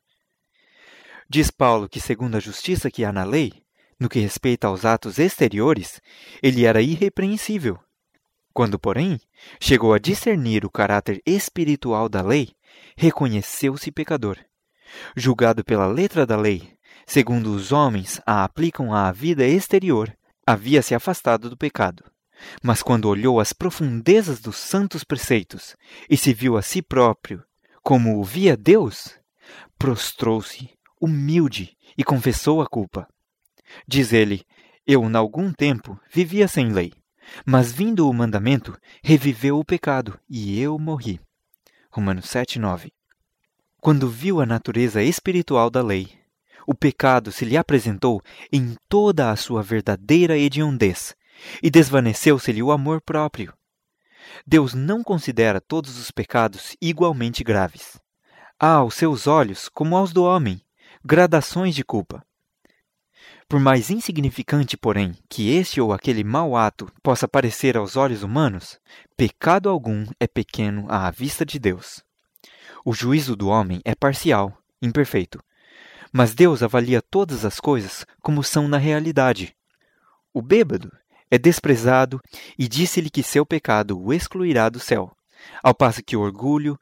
Diz 1.28 1.50
Paulo 1.50 1.88
que, 1.88 2.00
segundo 2.00 2.37
a 2.37 2.40
justiça 2.40 2.90
que 2.90 3.04
há 3.04 3.12
na 3.12 3.25
lei, 3.25 3.52
no 3.99 4.09
que 4.09 4.19
respeita 4.19 4.66
aos 4.66 4.85
atos 4.85 5.19
exteriores, 5.19 6.00
ele 6.43 6.64
era 6.64 6.83
irrepreensível. 6.83 7.78
Quando, 8.52 8.78
porém, 8.78 9.21
chegou 9.61 9.93
a 9.93 9.99
discernir 9.99 10.64
o 10.64 10.71
caráter 10.71 11.21
espiritual 11.26 12.09
da 12.09 12.23
lei, 12.23 12.54
reconheceu-se 12.97 13.90
pecador. 13.90 14.38
Julgado 15.16 15.64
pela 15.64 15.87
letra 15.87 16.25
da 16.25 16.37
lei, 16.37 16.73
segundo 17.07 17.52
os 17.52 17.73
homens 17.73 18.21
a 18.25 18.45
aplicam 18.45 18.93
à 18.95 19.11
vida 19.11 19.47
exterior, 19.47 20.14
havia 20.47 20.83
se 20.83 20.95
afastado 20.95 21.50
do 21.50 21.57
pecado. 21.57 22.04
Mas 22.62 22.83
quando 22.83 23.09
olhou 23.09 23.40
as 23.40 23.52
profundezas 23.52 24.40
dos 24.40 24.57
santos 24.57 25.02
preceitos 25.02 25.76
e 26.09 26.16
se 26.16 26.35
viu 26.35 26.57
a 26.57 26.62
si 26.62 26.83
próprio 26.83 27.43
como 27.83 28.19
o 28.19 28.25
via 28.25 28.57
Deus, 28.57 29.11
prostrou-se, 29.78 30.71
humilde, 31.04 31.76
e 31.96 32.02
confessou 32.02 32.61
a 32.61 32.66
culpa. 32.66 33.06
Diz 33.87 34.12
ele: 34.12 34.44
Eu, 34.87 35.04
em 35.04 35.14
algum 35.14 35.52
tempo, 35.52 35.99
vivia 36.12 36.49
sem 36.49 36.73
lei, 36.73 36.92
mas 37.44 37.73
vindo 37.73 38.08
o 38.08 38.12
mandamento, 38.12 38.76
reviveu 39.02 39.58
o 39.58 39.64
pecado, 39.64 40.18
e 40.28 40.61
eu 40.61 40.78
morri. 40.78 41.20
Romanos 41.90 42.28
7, 42.28 42.58
9. 42.58 42.92
Quando 43.80 44.08
viu 44.08 44.40
a 44.40 44.46
natureza 44.46 45.02
espiritual 45.02 45.70
da 45.70 45.82
lei, 45.82 46.08
o 46.66 46.75
pecado 46.75 47.30
se 47.30 47.44
lhe 47.44 47.56
apresentou 47.56 48.23
em 48.50 48.76
toda 48.88 49.30
a 49.30 49.37
sua 49.37 49.62
verdadeira 49.62 50.37
hediondez, 50.38 51.14
e 51.62 51.70
desvaneceu-se-lhe 51.70 52.62
o 52.62 52.73
amor 52.73 53.00
próprio. 53.00 53.52
Deus 54.46 54.73
não 54.73 55.02
considera 55.02 55.61
todos 55.61 55.99
os 55.99 56.11
pecados 56.11 56.76
igualmente 56.80 57.44
graves. 57.44 58.00
Há 58.58 58.75
aos 58.75 58.94
seus 58.94 59.26
olhos, 59.26 59.68
como 59.68 59.96
aos 59.96 60.12
do 60.12 60.25
homem, 60.25 60.61
gradações 61.06 61.75
de 61.75 61.84
culpa. 61.84 62.25
Por 63.46 63.61
mais 63.61 63.90
insignificante, 63.90 64.75
porém, 64.75 65.14
que 65.28 65.50
este 65.50 65.78
ou 65.78 65.92
aquele 65.92 66.25
mau 66.25 66.56
ato 66.56 66.90
possa 67.02 67.28
parecer 67.28 67.76
aos 67.76 67.94
olhos 67.94 68.23
humanos, 68.23 68.80
pecado 69.14 69.68
algum 69.68 70.06
é 70.18 70.26
pequeno 70.26 70.87
à 70.88 71.11
vista 71.11 71.44
de 71.44 71.58
Deus. 71.58 72.02
O 72.82 72.94
juízo 72.94 73.37
do 73.37 73.49
homem 73.49 73.82
é 73.84 73.94
parcial, 73.94 74.56
imperfeito, 74.80 75.38
mas 76.11 76.34
Deus 76.34 76.62
avalia 76.62 77.02
todas 77.02 77.44
as 77.44 77.61
coisas 77.61 78.06
como 78.23 78.42
são 78.42 78.66
na 78.66 78.78
realidade. 78.78 79.54
O 80.32 80.40
bêbado 80.40 80.90
é 81.30 81.37
desprezado 81.37 82.18
e 82.58 82.66
disse-lhe 82.66 83.11
que 83.11 83.23
seu 83.23 83.44
pecado 83.44 84.00
o 84.00 84.11
excluirá 84.11 84.70
do 84.70 84.80
céu, 84.80 85.14
ao 85.62 85.75
passo 85.75 86.02
que 86.02 86.16
o 86.16 86.20
orgulho, 86.20 86.78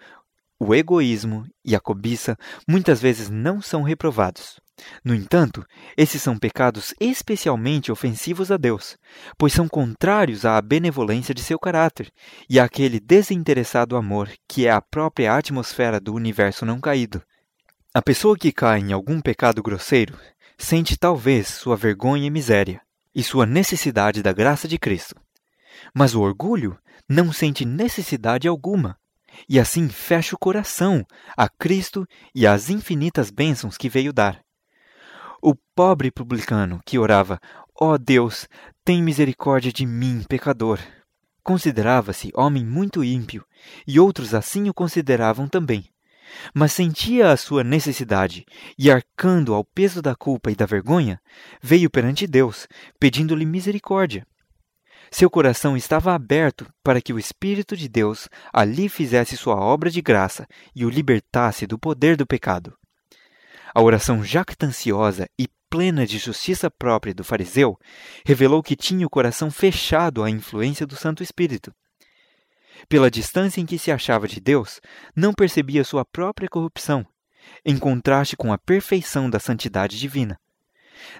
o 0.64 0.72
egoísmo 0.72 1.44
e 1.64 1.74
a 1.74 1.80
cobiça 1.80 2.38
muitas 2.68 3.00
vezes 3.00 3.28
não 3.28 3.60
são 3.60 3.82
reprovados. 3.82 4.60
No 5.04 5.12
entanto, 5.12 5.66
esses 5.96 6.22
são 6.22 6.38
pecados 6.38 6.94
especialmente 7.00 7.90
ofensivos 7.90 8.52
a 8.52 8.56
Deus, 8.56 8.96
pois 9.36 9.52
são 9.52 9.66
contrários 9.66 10.44
à 10.44 10.60
benevolência 10.62 11.34
de 11.34 11.42
seu 11.42 11.58
caráter 11.58 12.12
e 12.48 12.60
àquele 12.60 13.00
desinteressado 13.00 13.96
amor 13.96 14.30
que 14.46 14.66
é 14.66 14.70
a 14.70 14.80
própria 14.80 15.36
atmosfera 15.36 15.98
do 15.98 16.14
universo 16.14 16.64
não 16.64 16.80
caído. 16.80 17.20
A 17.92 18.00
pessoa 18.00 18.36
que 18.36 18.52
cai 18.52 18.78
em 18.78 18.92
algum 18.92 19.20
pecado 19.20 19.62
grosseiro 19.62 20.16
sente 20.56 20.96
talvez 20.96 21.48
sua 21.48 21.76
vergonha 21.76 22.26
e 22.26 22.30
miséria 22.30 22.80
e 23.12 23.22
sua 23.22 23.46
necessidade 23.46 24.22
da 24.22 24.32
graça 24.32 24.68
de 24.68 24.78
Cristo. 24.78 25.16
Mas 25.92 26.14
o 26.14 26.20
orgulho 26.20 26.78
não 27.08 27.32
sente 27.32 27.64
necessidade 27.64 28.46
alguma 28.46 28.96
e 29.48 29.58
assim 29.58 29.88
fecha 29.88 30.34
o 30.34 30.38
coração 30.38 31.04
a 31.36 31.48
Cristo 31.48 32.06
e 32.34 32.46
às 32.46 32.70
infinitas 32.70 33.30
bênçãos 33.30 33.76
que 33.76 33.88
veio 33.88 34.12
dar. 34.12 34.40
O 35.40 35.54
pobre 35.74 36.10
publicano 36.10 36.80
que 36.86 36.98
orava: 36.98 37.40
Ó 37.80 37.94
oh 37.94 37.98
Deus, 37.98 38.48
tem 38.84 39.02
misericórdia 39.02 39.72
de 39.72 39.84
mim, 39.84 40.24
pecador. 40.28 40.78
Considerava-se 41.42 42.30
homem 42.34 42.64
muito 42.64 43.02
ímpio, 43.02 43.44
e 43.86 43.98
outros 43.98 44.34
assim 44.34 44.68
o 44.68 44.74
consideravam 44.74 45.48
também. 45.48 45.84
Mas 46.54 46.72
sentia 46.72 47.30
a 47.30 47.36
sua 47.36 47.64
necessidade, 47.64 48.44
e 48.78 48.90
arcando 48.90 49.52
ao 49.52 49.64
peso 49.64 50.00
da 50.00 50.14
culpa 50.14 50.50
e 50.50 50.54
da 50.54 50.64
vergonha, 50.64 51.20
veio 51.60 51.90
perante 51.90 52.26
Deus, 52.26 52.68
pedindo-lhe 52.98 53.44
misericórdia. 53.44 54.26
Seu 55.12 55.28
coração 55.28 55.76
estava 55.76 56.14
aberto 56.14 56.66
para 56.82 56.98
que 56.98 57.12
o 57.12 57.18
Espírito 57.18 57.76
de 57.76 57.86
Deus 57.86 58.30
ali 58.50 58.88
fizesse 58.88 59.36
sua 59.36 59.56
obra 59.56 59.90
de 59.90 60.00
graça 60.00 60.48
e 60.74 60.86
o 60.86 60.88
libertasse 60.88 61.66
do 61.66 61.78
poder 61.78 62.16
do 62.16 62.26
pecado. 62.26 62.74
A 63.74 63.82
oração 63.82 64.24
jactanciosa 64.24 65.28
e 65.38 65.46
plena 65.68 66.06
de 66.06 66.16
justiça 66.16 66.70
própria 66.70 67.14
do 67.14 67.22
fariseu 67.22 67.78
revelou 68.24 68.62
que 68.62 68.74
tinha 68.74 69.06
o 69.06 69.10
coração 69.10 69.50
fechado 69.50 70.24
à 70.24 70.30
influência 70.30 70.86
do 70.86 70.96
Santo 70.96 71.22
Espírito. 71.22 71.74
Pela 72.88 73.10
distância 73.10 73.60
em 73.60 73.66
que 73.66 73.78
se 73.78 73.92
achava 73.92 74.26
de 74.26 74.40
Deus, 74.40 74.80
não 75.14 75.34
percebia 75.34 75.84
sua 75.84 76.06
própria 76.06 76.48
corrupção, 76.48 77.06
em 77.66 77.76
contraste 77.76 78.34
com 78.34 78.50
a 78.50 78.56
perfeição 78.56 79.28
da 79.28 79.38
santidade 79.38 79.98
divina. 79.98 80.40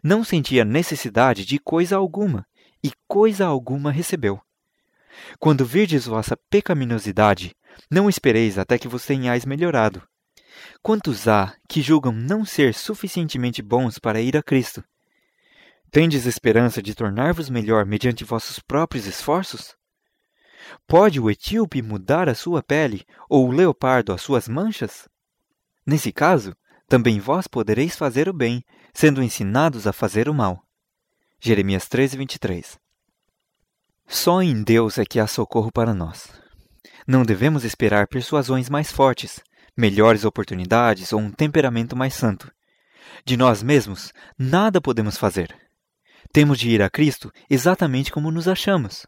Não 0.02 0.24
sentia 0.24 0.64
necessidade 0.64 1.44
de 1.44 1.58
coisa 1.58 1.96
alguma, 1.96 2.46
e 2.82 2.92
coisa 3.06 3.46
alguma 3.46 3.90
recebeu. 3.90 4.40
Quando 5.38 5.64
virdes 5.64 6.06
vossa 6.06 6.36
pecaminosidade, 6.50 7.54
não 7.90 8.08
espereis 8.08 8.58
até 8.58 8.78
que 8.78 8.88
vos 8.88 9.04
tenhais 9.04 9.44
melhorado. 9.44 10.02
Quantos 10.82 11.28
há 11.28 11.54
que 11.68 11.82
julgam 11.82 12.12
não 12.12 12.44
ser 12.44 12.74
suficientemente 12.74 13.62
bons 13.62 13.98
para 13.98 14.20
ir 14.20 14.36
a 14.36 14.42
Cristo? 14.42 14.84
Tendes 15.90 16.26
esperança 16.26 16.82
de 16.82 16.94
tornar-vos 16.94 17.50
melhor 17.50 17.84
mediante 17.84 18.24
vossos 18.24 18.58
próprios 18.58 19.06
esforços? 19.06 19.76
Pode 20.86 21.20
o 21.20 21.30
etíope 21.30 21.82
mudar 21.82 22.28
a 22.28 22.34
sua 22.34 22.62
pele, 22.62 23.04
ou 23.28 23.48
o 23.48 23.52
leopardo 23.52 24.12
as 24.12 24.22
suas 24.22 24.48
manchas? 24.48 25.08
Nesse 25.86 26.12
caso, 26.12 26.56
também 26.88 27.18
vós 27.18 27.46
podereis 27.46 27.96
fazer 27.96 28.28
o 28.28 28.32
bem, 28.32 28.64
sendo 28.94 29.22
ensinados 29.22 29.86
a 29.86 29.92
fazer 29.92 30.28
o 30.28 30.34
mal. 30.34 30.62
Jeremias 31.44 31.88
13, 31.88 32.16
23. 32.18 32.78
Só 34.06 34.40
em 34.40 34.62
Deus 34.62 34.96
é 34.96 35.04
que 35.04 35.18
há 35.18 35.26
socorro 35.26 35.72
para 35.72 35.92
nós. 35.92 36.28
Não 37.04 37.24
devemos 37.24 37.64
esperar 37.64 38.06
persuasões 38.06 38.70
mais 38.70 38.92
fortes, 38.92 39.40
melhores 39.76 40.24
oportunidades 40.24 41.12
ou 41.12 41.18
um 41.18 41.32
temperamento 41.32 41.96
mais 41.96 42.14
santo. 42.14 42.48
De 43.24 43.36
nós 43.36 43.60
mesmos, 43.60 44.12
nada 44.38 44.80
podemos 44.80 45.16
fazer. 45.16 45.52
Temos 46.32 46.60
de 46.60 46.70
ir 46.70 46.80
a 46.80 46.88
Cristo 46.88 47.32
exatamente 47.50 48.12
como 48.12 48.30
nos 48.30 48.46
achamos. 48.46 49.04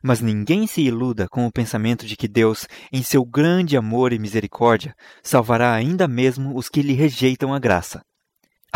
Mas 0.00 0.20
ninguém 0.20 0.68
se 0.68 0.82
iluda 0.82 1.28
com 1.28 1.48
o 1.48 1.52
pensamento 1.52 2.06
de 2.06 2.16
que 2.16 2.28
Deus, 2.28 2.68
em 2.92 3.02
seu 3.02 3.24
grande 3.24 3.76
amor 3.76 4.12
e 4.12 4.20
misericórdia, 4.20 4.94
salvará 5.20 5.74
ainda 5.74 6.06
mesmo 6.06 6.56
os 6.56 6.68
que 6.68 6.80
lhe 6.80 6.92
rejeitam 6.92 7.52
a 7.52 7.58
graça. 7.58 8.04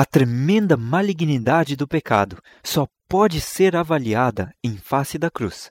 A 0.00 0.04
tremenda 0.06 0.78
malignidade 0.78 1.76
do 1.76 1.86
pecado 1.86 2.42
só 2.64 2.88
pode 3.06 3.38
ser 3.38 3.76
avaliada 3.76 4.50
em 4.64 4.78
face 4.78 5.18
da 5.18 5.30
cruz. 5.30 5.70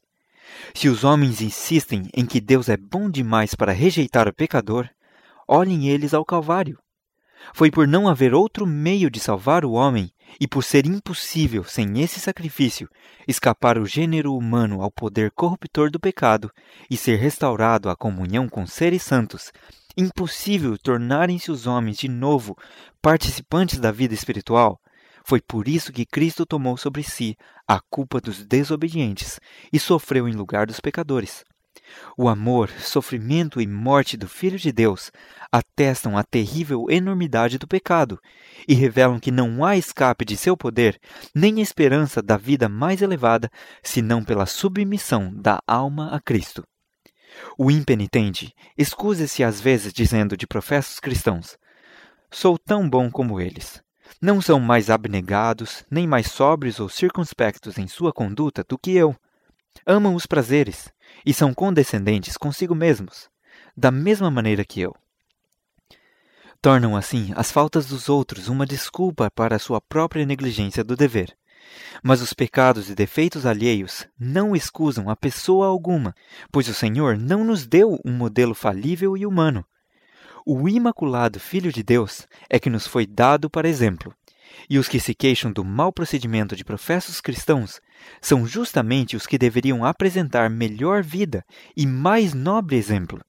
Se 0.72 0.88
os 0.88 1.04
homens 1.04 1.42
insistem 1.42 2.08
em 2.14 2.28
que 2.28 2.40
Deus 2.40 2.70
é 2.70 2.78
bom 2.78 3.10
demais 3.10 3.56
para 3.56 3.72
rejeitar 3.72 4.28
o 4.28 4.34
pecador, 4.34 4.88
olhem 5.48 5.90
eles 5.90 6.14
ao 6.14 6.24
Calvário. 6.24 6.78
Foi 7.56 7.72
por 7.72 7.88
não 7.88 8.08
haver 8.08 8.36
outro 8.36 8.68
meio 8.68 9.10
de 9.10 9.20
salvar 9.20 9.66
o 9.66 9.72
homem 9.72 10.12
e 10.40 10.48
por 10.48 10.64
ser 10.64 10.86
impossível, 10.86 11.64
sem 11.64 12.00
esse 12.00 12.20
sacrifício, 12.20 12.88
escapar 13.28 13.80
o 13.80 13.86
gênero 13.88 14.36
humano 14.36 14.84
ao 14.84 14.92
poder 14.92 15.32
corruptor 15.32 15.90
do 15.90 16.00
pecado 16.00 16.52
e 16.88 16.96
ser 16.96 17.16
restaurado 17.16 17.90
à 17.90 17.96
comunhão 17.96 18.48
com 18.48 18.68
seres 18.68 19.02
santos, 19.02 19.52
impossível 20.00 20.78
tornarem-se 20.78 21.52
os 21.52 21.68
homens 21.68 21.98
de 21.98 22.08
novo 22.08 22.56
participantes 23.02 23.80
da 23.80 23.92
vida 23.92 24.14
espiritual, 24.14 24.80
foi 25.26 25.42
por 25.42 25.68
isso 25.68 25.92
que 25.92 26.06
Cristo 26.06 26.46
tomou 26.46 26.78
sobre 26.78 27.04
si 27.04 27.36
a 27.68 27.80
culpa 27.80 28.20
dos 28.20 28.46
desobedientes 28.46 29.40
e 29.72 29.80
sofreu 29.80 30.28
em 30.28 30.34
lugar 30.34 30.66
dos 30.66 30.80
pecadores. 30.80 31.44
O 32.18 32.28
amor, 32.28 32.70
sofrimento 32.70 33.60
e 33.60 33.68
morte 33.68 34.16
do 34.16 34.28
Filho 34.28 34.58
de 34.58 34.72
Deus 34.72 35.12
atestam 35.52 36.18
a 36.18 36.24
terrível 36.24 36.86
enormidade 36.90 37.58
do 37.58 37.68
pecado 37.68 38.20
e 38.68 38.74
revelam 38.74 39.20
que 39.20 39.32
não 39.32 39.64
há 39.64 39.76
escape 39.76 40.24
de 40.24 40.38
seu 40.38 40.56
poder 40.56 41.00
nem 41.34 41.62
esperança 41.62 42.22
da 42.22 42.38
vida 42.38 42.70
mais 42.70 43.02
elevada 43.02 43.50
senão 43.84 44.24
pela 44.24 44.46
submissão 44.46 45.32
da 45.34 45.60
alma 45.68 46.10
a 46.16 46.20
Cristo. 46.20 46.64
O 47.58 47.70
impenitente 47.70 48.54
escusa-se 48.78 49.44
às 49.44 49.60
vezes 49.60 49.94
dizendo 49.94 50.36
de 50.38 50.48
professos 50.48 51.00
cristãos: 51.00 51.58
Sou 52.32 52.58
tão 52.58 52.90
bom 52.90 53.10
como 53.10 53.40
eles. 53.40 53.82
Não 54.22 54.42
são 54.42 54.60
mais 54.60 54.90
abnegados, 54.90 55.86
nem 55.90 56.08
mais 56.08 56.28
sóbrios 56.32 56.80
ou 56.80 56.90
circunspectos 56.90 57.78
em 57.78 57.88
sua 57.88 58.12
conduta 58.12 58.64
do 58.68 58.78
que 58.78 58.92
eu. 58.92 59.16
Amam 59.86 60.16
os 60.16 60.26
prazeres 60.26 60.92
e 61.26 61.34
são 61.34 61.54
condescendentes 61.54 62.36
consigo 62.36 62.76
mesmos, 62.76 63.30
da 63.76 63.92
mesma 63.92 64.30
maneira 64.30 64.66
que 64.66 64.82
eu. 64.82 64.96
Tornam 66.62 66.98
assim 66.98 67.32
as 67.36 67.52
faltas 67.52 67.86
dos 67.86 68.10
outros 68.10 68.50
uma 68.50 68.66
desculpa 68.66 69.32
para 69.32 69.56
a 69.56 69.60
sua 69.60 69.80
própria 69.80 70.26
negligência 70.26 70.84
do 70.84 70.96
dever. 70.96 71.39
Mas 72.02 72.22
os 72.22 72.34
pecados 72.34 72.90
e 72.90 72.96
defeitos 72.96 73.46
alheios 73.46 74.08
não 74.20 74.56
excusam 74.56 75.10
a 75.10 75.16
pessoa 75.16 75.68
alguma, 75.68 76.16
pois 76.52 76.68
o 76.68 76.74
Senhor 76.74 77.18
não 77.18 77.44
nos 77.44 77.68
deu 77.68 78.00
um 78.06 78.12
modelo 78.12 78.56
falível 78.56 79.18
e 79.18 79.26
humano. 79.26 79.66
O 80.46 80.68
imaculado 80.68 81.40
Filho 81.40 81.72
de 81.72 81.84
Deus 81.84 82.28
é 82.50 82.60
que 82.60 82.70
nos 82.70 82.88
foi 82.88 83.06
dado 83.06 83.50
para 83.50 83.68
exemplo, 83.68 84.14
e 84.70 84.78
os 84.80 84.88
que 84.88 85.00
se 85.00 85.14
queixam 85.14 85.52
do 85.52 85.64
mau 85.64 85.92
procedimento 85.92 86.56
de 86.56 86.64
professos 86.64 87.22
cristãos 87.22 87.80
são 88.22 88.46
justamente 88.48 89.16
os 89.16 89.28
que 89.28 89.38
deveriam 89.38 89.84
apresentar 89.84 90.50
melhor 90.50 91.04
vida 91.04 91.46
e 91.76 91.86
mais 91.86 92.34
nobre 92.34 92.76
exemplo. 92.76 93.22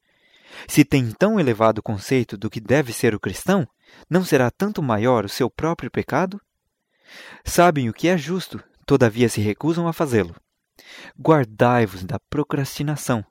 Se 0.66 0.84
tem 0.84 1.10
tão 1.12 1.38
elevado 1.38 1.82
conceito 1.82 2.36
do 2.36 2.50
que 2.50 2.60
deve 2.60 2.92
ser 2.92 3.14
o 3.14 3.20
cristão, 3.20 3.66
não 4.08 4.24
será 4.24 4.50
tanto 4.50 4.82
maior 4.82 5.24
o 5.24 5.28
seu 5.28 5.50
próprio 5.50 5.90
pecado? 5.90 6.40
Sabem 7.44 7.88
o 7.88 7.92
que 7.92 8.08
é 8.08 8.16
justo, 8.16 8.62
todavia 8.86 9.28
se 9.28 9.40
recusam 9.40 9.86
a 9.86 9.92
fazê-lo. 9.92 10.34
Guardai-vos 11.18 12.04
da 12.04 12.18
procrastinação. 12.18 13.24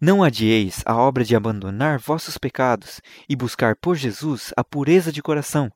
Não 0.00 0.22
adieis 0.22 0.82
a 0.84 0.96
obra 0.96 1.24
de 1.24 1.34
abandonar 1.34 1.98
vossos 1.98 2.36
pecados 2.36 3.00
e 3.28 3.34
buscar 3.34 3.76
por 3.76 3.96
Jesus 3.96 4.52
a 4.56 4.62
pureza 4.62 5.10
de 5.10 5.22
coração. 5.22 5.72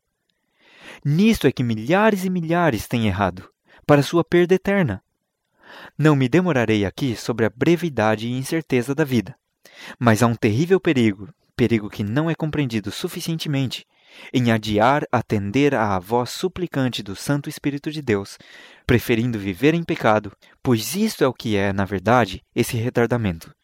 Nisto 1.05 1.47
é 1.47 1.53
que 1.53 1.63
milhares 1.63 2.25
e 2.25 2.31
milhares 2.31 2.87
têm 2.87 3.07
errado, 3.07 3.49
para 3.87 4.03
sua 4.03 4.25
perda 4.25 4.55
eterna. 4.55 5.03
Não 5.99 6.15
me 6.17 6.29
demorarei 6.29 6.85
aqui 6.85 7.17
sobre 7.17 7.45
a 7.45 7.51
brevidade 7.51 8.27
e 8.27 8.33
incerteza 8.33 8.95
da 8.95 9.05
vida, 9.05 9.37
mas 9.99 10.23
há 10.23 10.27
um 10.27 10.35
terrível 10.35 10.81
perigo, 10.81 11.29
perigo 11.57 11.91
que 11.91 12.05
não 12.05 12.31
é 12.31 12.35
compreendido 12.35 12.91
suficientemente, 12.91 13.87
em 14.33 14.51
adiar 14.51 15.05
atender 15.11 15.75
à 15.75 15.99
voz 15.99 16.31
suplicante 16.31 17.03
do 17.03 17.15
Santo 17.15 17.49
Espírito 17.49 17.91
de 17.91 18.03
Deus, 18.03 18.39
preferindo 18.87 19.39
viver 19.39 19.75
em 19.75 19.83
pecado, 19.83 20.33
pois 20.63 20.95
isto 20.95 21.25
é 21.25 21.27
o 21.27 21.35
que 21.35 21.57
é, 21.57 21.73
na 21.73 21.85
verdade, 21.85 22.43
esse 22.55 22.77
retardamento. 22.77 23.55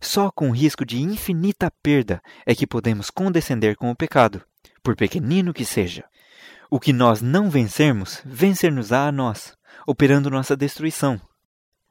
Só 0.00 0.30
com 0.30 0.50
risco 0.50 0.84
de 0.84 1.00
infinita 1.00 1.70
perda 1.82 2.20
é 2.44 2.54
que 2.54 2.66
podemos 2.66 3.10
condescender 3.10 3.76
com 3.76 3.90
o 3.90 3.96
pecado, 3.96 4.42
por 4.82 4.94
pequenino 4.94 5.54
que 5.54 5.64
seja. 5.64 6.04
O 6.70 6.80
que 6.80 6.92
nós 6.92 7.22
não 7.22 7.48
vencermos, 7.48 8.20
vencer-nos-á 8.24 9.06
a 9.06 9.12
nós, 9.12 9.54
operando 9.86 10.30
nossa 10.30 10.56
destruição, 10.56 11.20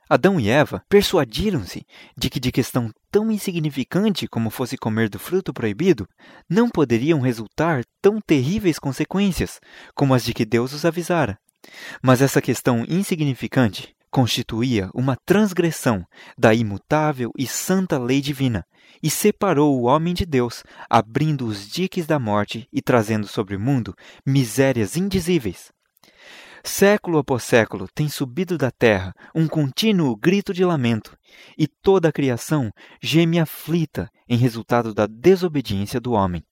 Adão 0.07 0.39
e 0.39 0.49
Eva 0.49 0.83
persuadiram-se 0.87 1.85
de 2.15 2.29
que 2.29 2.39
de 2.39 2.51
questão 2.51 2.91
tão 3.09 3.31
insignificante 3.31 4.27
como 4.27 4.51
fosse 4.51 4.77
comer 4.77 5.09
do 5.09 5.17
fruto 5.17 5.51
proibido, 5.51 6.07
não 6.49 6.69
poderiam 6.69 7.19
resultar 7.19 7.83
tão 8.01 8.19
terríveis 8.21 8.77
consequências 8.77 9.59
como 9.95 10.13
as 10.13 10.23
de 10.23 10.33
que 10.33 10.45
Deus 10.45 10.73
os 10.73 10.85
avisara. 10.85 11.39
Mas 12.03 12.21
essa 12.21 12.41
questão 12.41 12.85
insignificante 12.87 13.95
constituía 14.11 14.89
uma 14.93 15.17
transgressão 15.25 16.05
da 16.37 16.53
imutável 16.53 17.31
e 17.37 17.47
santa 17.47 17.97
lei 17.97 18.21
divina 18.21 18.63
e 19.01 19.09
separou 19.09 19.77
o 19.77 19.85
homem 19.85 20.13
de 20.13 20.25
Deus, 20.25 20.63
abrindo 20.89 21.45
os 21.45 21.67
diques 21.67 22.05
da 22.05 22.19
morte 22.19 22.67
e 22.71 22.81
trazendo 22.81 23.27
sobre 23.27 23.55
o 23.55 23.59
mundo 23.59 23.93
misérias 24.25 24.95
indizíveis. 24.95 25.74
Século 26.67 27.19
após 27.19 27.43
século 27.43 27.87
tem 27.93 28.09
subido 28.09 28.57
da 28.57 28.71
terra 28.71 29.13
um 29.35 29.47
contínuo 29.47 30.15
grito 30.15 30.51
de 30.51 30.65
lamento, 30.65 31.15
e 31.55 31.67
toda 31.67 32.09
a 32.09 32.11
criação 32.11 32.71
geme 32.99 33.39
aflita 33.39 34.09
em 34.27 34.35
resultado 34.35 34.91
da 34.91 35.05
desobediência 35.05 36.01
do 36.01 36.13
homem. 36.13 36.43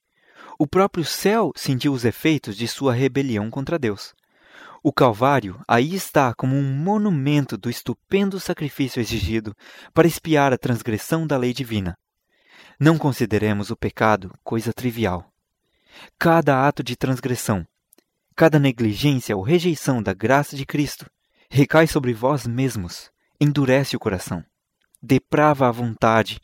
O 0.59 0.67
próprio 0.67 1.03
céu 1.03 1.51
sentiu 1.55 1.91
os 1.91 2.05
efeitos 2.05 2.55
de 2.55 2.67
sua 2.67 2.93
rebelião 2.93 3.49
contra 3.49 3.79
Deus. 3.79 4.13
O 4.83 4.93
Calvário 4.93 5.59
aí 5.67 5.95
está 5.95 6.31
como 6.35 6.55
um 6.55 6.61
monumento 6.61 7.57
do 7.57 7.67
estupendo 7.67 8.39
sacrifício 8.39 8.99
exigido 8.99 9.55
para 9.95 10.07
espiar 10.07 10.53
a 10.53 10.59
transgressão 10.59 11.25
da 11.25 11.37
lei 11.37 11.53
divina. 11.53 11.97
Não 12.79 12.99
consideremos 12.99 13.71
o 13.71 13.75
pecado 13.75 14.31
coisa 14.43 14.71
trivial. 14.71 15.27
Cada 16.19 16.67
ato 16.67 16.83
de 16.83 16.95
transgressão, 16.95 17.65
cada 18.35 18.59
negligência 18.59 19.35
ou 19.35 19.43
rejeição 19.43 20.01
da 20.01 20.13
graça 20.13 20.55
de 20.55 20.65
Cristo 20.65 21.05
recai 21.49 21.87
sobre 21.87 22.13
vós 22.13 22.47
mesmos, 22.47 23.11
endurece 23.39 23.95
o 23.95 23.99
coração, 23.99 24.43
deprava 25.01 25.67
a 25.67 25.71
vontade, 25.71 26.39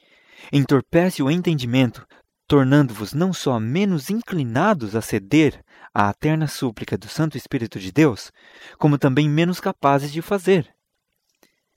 entorpece 0.51 1.23
o 1.23 1.31
entendimento, 1.31 2.05
tornando-vos 2.47 3.13
não 3.13 3.33
só 3.33 3.59
menos 3.59 4.09
inclinados 4.09 4.95
a 4.95 5.01
ceder 5.01 5.63
à 5.93 6.09
eterna 6.09 6.47
súplica 6.47 6.97
do 6.97 7.07
Santo 7.07 7.37
Espírito 7.37 7.79
de 7.79 7.91
Deus, 7.91 8.31
como 8.77 8.97
também 8.97 9.29
menos 9.29 9.59
capazes 9.59 10.11
de 10.11 10.19
o 10.19 10.23
fazer. 10.23 10.67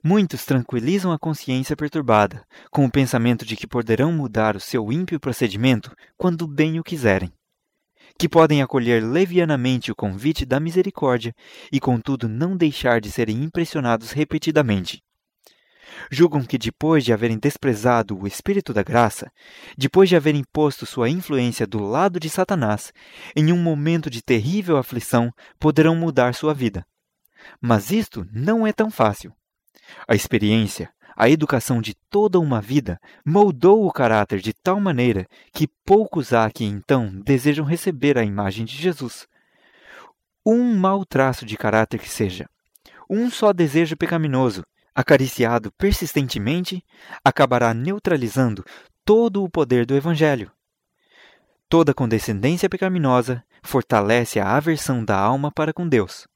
Muitos 0.04 0.44
tranquilizam 0.44 1.12
a 1.12 1.18
consciência 1.18 1.76
perturbada, 1.76 2.44
com 2.70 2.84
o 2.84 2.90
pensamento 2.90 3.46
de 3.46 3.54
que 3.54 3.68
poderão 3.68 4.12
mudar 4.12 4.56
o 4.56 4.60
seu 4.60 4.90
ímpio 4.90 5.20
procedimento 5.20 5.94
quando 6.16 6.46
bem 6.46 6.80
o 6.80 6.82
quiserem. 6.82 7.32
Que 8.18 8.28
podem 8.28 8.62
acolher 8.62 9.02
levianamente 9.02 9.90
o 9.90 9.96
convite 9.96 10.44
da 10.44 10.60
misericórdia 10.60 11.34
e, 11.70 11.80
contudo, 11.80 12.28
não 12.28 12.56
deixar 12.56 13.00
de 13.00 13.10
serem 13.10 13.42
impressionados 13.42 14.12
repetidamente 14.12 15.02
julgam 16.10 16.42
que 16.42 16.58
depois 16.58 17.04
de 17.04 17.12
haverem 17.12 17.38
desprezado 17.38 18.18
o 18.18 18.26
Espírito 18.26 18.72
da 18.72 18.82
graça, 18.82 19.30
depois 19.76 20.08
de 20.08 20.16
haverem 20.16 20.42
posto 20.52 20.86
sua 20.86 21.08
influência 21.08 21.66
do 21.66 21.82
lado 21.82 22.18
de 22.18 22.28
Satanás, 22.28 22.92
em 23.36 23.52
um 23.52 23.58
momento 23.58 24.10
de 24.10 24.22
terrível 24.22 24.76
aflição 24.76 25.32
poderão 25.58 25.94
mudar 25.94 26.34
sua 26.34 26.54
vida. 26.54 26.86
Mas 27.60 27.90
isto 27.90 28.26
não 28.32 28.66
é 28.66 28.72
tão 28.72 28.90
fácil. 28.90 29.32
A 30.06 30.14
experiência, 30.14 30.90
a 31.16 31.28
educação 31.28 31.80
de 31.80 31.94
toda 32.10 32.40
uma 32.40 32.60
vida 32.60 33.00
moldou 33.24 33.86
o 33.86 33.92
caráter 33.92 34.40
de 34.40 34.52
tal 34.52 34.80
maneira 34.80 35.26
que 35.52 35.68
poucos 35.84 36.32
há 36.32 36.50
que 36.50 36.64
então 36.64 37.20
desejam 37.24 37.64
receber 37.64 38.18
a 38.18 38.24
imagem 38.24 38.64
de 38.64 38.76
Jesus. 38.76 39.26
Um 40.44 40.74
mau 40.74 41.04
traço 41.04 41.46
de 41.46 41.56
caráter 41.56 42.00
que 42.00 42.08
seja, 42.08 42.48
um 43.08 43.30
só 43.30 43.52
desejo 43.52 43.96
pecaminoso, 43.96 44.64
acariciado 44.94 45.70
persistentemente, 45.72 46.84
acabará 47.24 47.72
neutralizando 47.72 48.64
todo 49.04 49.42
o 49.44 49.50
poder 49.50 49.86
do 49.86 49.94
Evangelho. 49.94 50.50
Toda 51.68 51.94
condescendência 51.94 52.68
pecaminosa 52.68 53.42
fortalece 53.62 54.38
a 54.40 54.56
aversão 54.56 55.04
da 55.04 55.16
alma 55.16 55.50
para 55.50 55.72
com 55.72 55.88
Deus. 55.88 56.26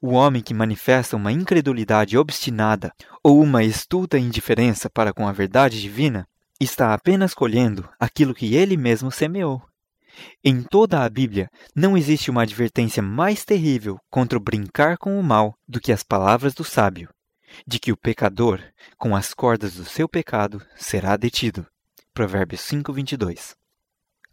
O 0.00 0.12
homem 0.12 0.42
que 0.42 0.54
manifesta 0.54 1.16
uma 1.16 1.32
incredulidade 1.32 2.16
obstinada 2.16 2.92
ou 3.22 3.42
uma 3.42 3.62
estulta 3.62 4.18
indiferença 4.18 4.88
para 4.88 5.12
com 5.12 5.26
a 5.26 5.32
verdade 5.32 5.80
divina 5.80 6.26
está 6.60 6.92
apenas 6.92 7.34
colhendo 7.34 7.88
aquilo 7.98 8.34
que 8.34 8.54
ele 8.54 8.76
mesmo 8.76 9.10
semeou. 9.10 9.62
Em 10.42 10.62
toda 10.62 11.04
a 11.04 11.08
Bíblia 11.08 11.48
não 11.74 11.96
existe 11.96 12.30
uma 12.30 12.42
advertência 12.42 13.02
mais 13.02 13.44
terrível 13.44 13.98
contra 14.10 14.36
o 14.36 14.42
brincar 14.42 14.98
com 14.98 15.18
o 15.18 15.22
mal 15.22 15.54
do 15.66 15.80
que 15.80 15.92
as 15.92 16.02
palavras 16.02 16.54
do 16.54 16.64
sábio 16.64 17.08
de 17.66 17.78
que 17.78 17.92
o 17.92 17.96
pecador, 17.96 18.62
com 18.96 19.14
as 19.14 19.32
cordas 19.32 19.74
do 19.74 19.84
seu 19.84 20.08
pecado, 20.08 20.62
será 20.76 21.16
detido. 21.16 21.66
Provérbios 22.12 22.60
5:22. 22.62 23.56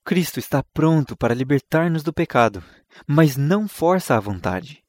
Cristo 0.03 0.39
está 0.39 0.63
pronto 0.73 1.17
para 1.17 1.33
libertar-nos 1.33 2.03
do 2.03 2.13
pecado, 2.13 2.63
mas 3.07 3.35
não 3.35 3.67
força 3.67 4.15
a 4.15 4.19
vontade. 4.19 4.83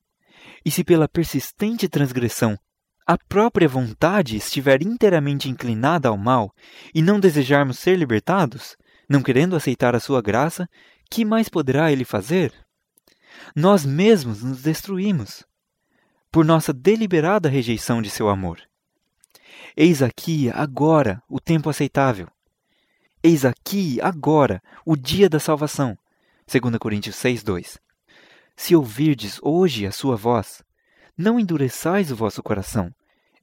E 0.67 0.71
se 0.73 0.83
pela 0.83 1.09
persistente 1.09 1.89
transgressão 1.89 2.59
a 3.07 3.17
própria 3.17 3.69
vontade 3.69 4.37
estiver 4.37 4.83
inteiramente 4.83 5.49
inclinada 5.49 6.09
ao 6.09 6.19
mal 6.19 6.53
e 6.93 7.01
não 7.01 7.21
desejarmos 7.21 7.79
ser 7.79 7.97
libertados, 7.97 8.77
não 9.09 9.23
querendo 9.23 9.55
aceitar 9.55 9.95
a 9.95 10.01
sua 10.01 10.21
graça, 10.21 10.69
que 11.09 11.25
mais 11.25 11.49
poderá 11.49 11.93
ele 11.93 12.05
fazer? 12.05 12.53
Nós 13.55 13.87
mesmos 13.87 14.43
nos 14.43 14.61
destruímos 14.61 15.45
por 16.33 16.45
nossa 16.45 16.73
deliberada 16.73 17.49
rejeição 17.49 18.03
de 18.03 18.11
seu 18.11 18.29
amor. 18.29 18.61
Eis 19.77 20.03
aqui, 20.03 20.51
agora, 20.51 21.23
o 21.29 21.39
tempo 21.39 21.71
aceitável. 21.71 22.27
Eis 23.23 23.45
aqui, 23.45 24.01
agora, 24.01 24.61
o 24.85 24.97
dia 24.97 25.29
da 25.29 25.39
salvação. 25.39 25.97
2 26.51 26.77
Coríntios 26.77 27.15
6, 27.15 27.45
2. 27.45 27.86
Se 28.57 28.75
ouvirdes 28.75 29.39
hoje 29.43 29.87
a 29.87 29.93
sua 29.93 30.17
voz, 30.17 30.63
não 31.17 31.39
endureçais 31.39 32.11
o 32.11 32.17
vosso 32.17 32.43
coração. 32.43 32.91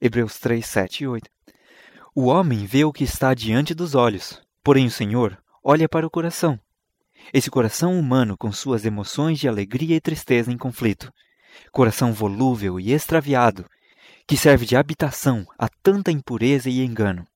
Hebreus 0.00 0.38
3, 0.40 0.66
7 0.66 1.04
e 1.04 1.06
8. 1.06 1.30
O 2.14 2.26
homem 2.26 2.66
vê 2.66 2.84
o 2.84 2.92
que 2.92 3.04
está 3.04 3.32
diante 3.32 3.74
dos 3.74 3.94
olhos, 3.94 4.42
porém 4.62 4.86
o 4.86 4.90
Senhor 4.90 5.38
olha 5.62 5.88
para 5.88 6.06
o 6.06 6.10
coração. 6.10 6.58
Esse 7.32 7.50
coração 7.50 7.98
humano 7.98 8.36
com 8.36 8.52
suas 8.52 8.84
emoções 8.84 9.38
de 9.38 9.48
alegria 9.48 9.96
e 9.96 10.00
tristeza 10.00 10.52
em 10.52 10.58
conflito, 10.58 11.10
coração 11.72 12.12
volúvel 12.12 12.78
e 12.78 12.92
extraviado, 12.92 13.64
que 14.26 14.36
serve 14.36 14.66
de 14.66 14.76
habitação 14.76 15.46
a 15.56 15.68
tanta 15.82 16.10
impureza 16.10 16.68
e 16.68 16.84
engano. 16.84 17.26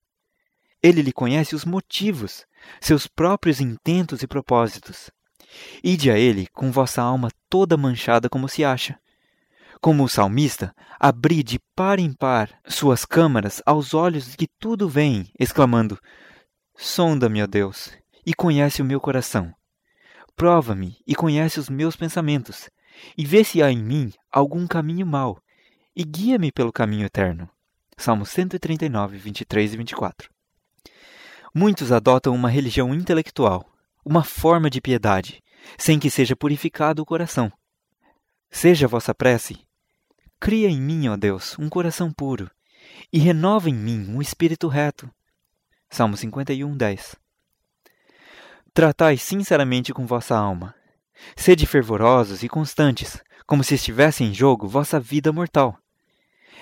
Ele 0.83 1.01
lhe 1.01 1.13
conhece 1.13 1.55
os 1.55 1.65
motivos, 1.65 2.45
seus 2.81 3.07
próprios 3.07 3.61
intentos 3.61 4.23
e 4.23 4.27
propósitos. 4.27 5.11
Ide 5.83 6.11
a 6.11 6.19
ele 6.19 6.47
com 6.49 6.71
vossa 6.71 7.03
alma 7.03 7.29
toda 7.49 7.77
manchada 7.77 8.29
como 8.29 8.49
se 8.49 8.65
acha. 8.65 8.99
Como 9.81 10.05
o 10.05 10.09
salmista, 10.09 10.75
abri 10.99 11.43
de 11.43 11.59
par 11.75 11.99
em 11.99 12.13
par 12.13 12.51
suas 12.67 13.05
câmaras 13.05 13.63
aos 13.65 13.95
olhos 13.95 14.35
que 14.35 14.49
tudo 14.59 14.89
veem, 14.89 15.31
exclamando: 15.39 15.99
Sonda-me, 16.77 17.43
ó 17.43 17.47
Deus, 17.47 17.91
e 18.27 18.35
conhece 18.35 18.83
o 18.83 18.85
meu 18.85 19.01
coração. 19.01 19.55
Prova-me 20.35 20.97
e 21.07 21.15
conhece 21.15 21.61
os 21.61 21.69
meus 21.69 21.97
pensamentos, 21.97 22.69
e 23.17 23.25
vê 23.25 23.45
se 23.45 23.63
há 23.63 23.71
em 23.71 23.83
mim 23.83 24.13
algum 24.33 24.67
caminho 24.67 25.07
mau, 25.07 25.41
e 25.95 26.05
guia-me 26.05 26.51
pelo 26.51 26.73
caminho 26.73 27.07
eterno. 27.07 27.49
Salmo 27.97 28.25
139, 28.25 29.17
23 29.17 29.75
e 29.75 29.77
24. 29.77 30.31
Muitos 31.55 31.91
adotam 31.91 32.35
uma 32.35 32.49
religião 32.49 32.95
intelectual, 32.95 33.65
uma 34.09 34.25
forma 34.25 34.71
de 34.71 34.81
piedade, 34.81 35.43
sem 35.77 35.99
que 35.99 36.09
seja 36.09 36.35
purificado 36.35 37.03
o 37.03 37.05
coração. 37.05 37.53
Seja 38.51 38.87
a 38.87 38.89
vossa 38.89 39.15
prece: 39.15 39.59
Cria 40.41 40.71
em 40.71 40.81
mim, 40.81 41.09
ó 41.09 41.17
Deus, 41.17 41.59
um 41.59 41.69
coração 41.69 42.11
puro, 42.11 42.51
e 43.13 43.19
renova 43.19 43.69
em 43.69 43.75
mim 43.75 44.09
um 44.09 44.23
espírito 44.23 44.67
reto. 44.67 45.11
Salmo 45.91 46.17
51, 46.17 46.75
10. 46.75 47.17
Tratai 48.73 49.19
sinceramente 49.19 49.93
com 49.93 50.07
vossa 50.07 50.37
alma, 50.37 50.75
Sede 51.37 51.67
fervorosos 51.67 52.43
e 52.43 52.49
constantes, 52.49 53.21
como 53.47 53.65
se 53.65 53.75
estivesse 53.75 54.23
em 54.23 54.33
jogo 54.33 54.69
vossa 54.69 55.01
vida 55.01 55.33
mortal. 55.33 55.77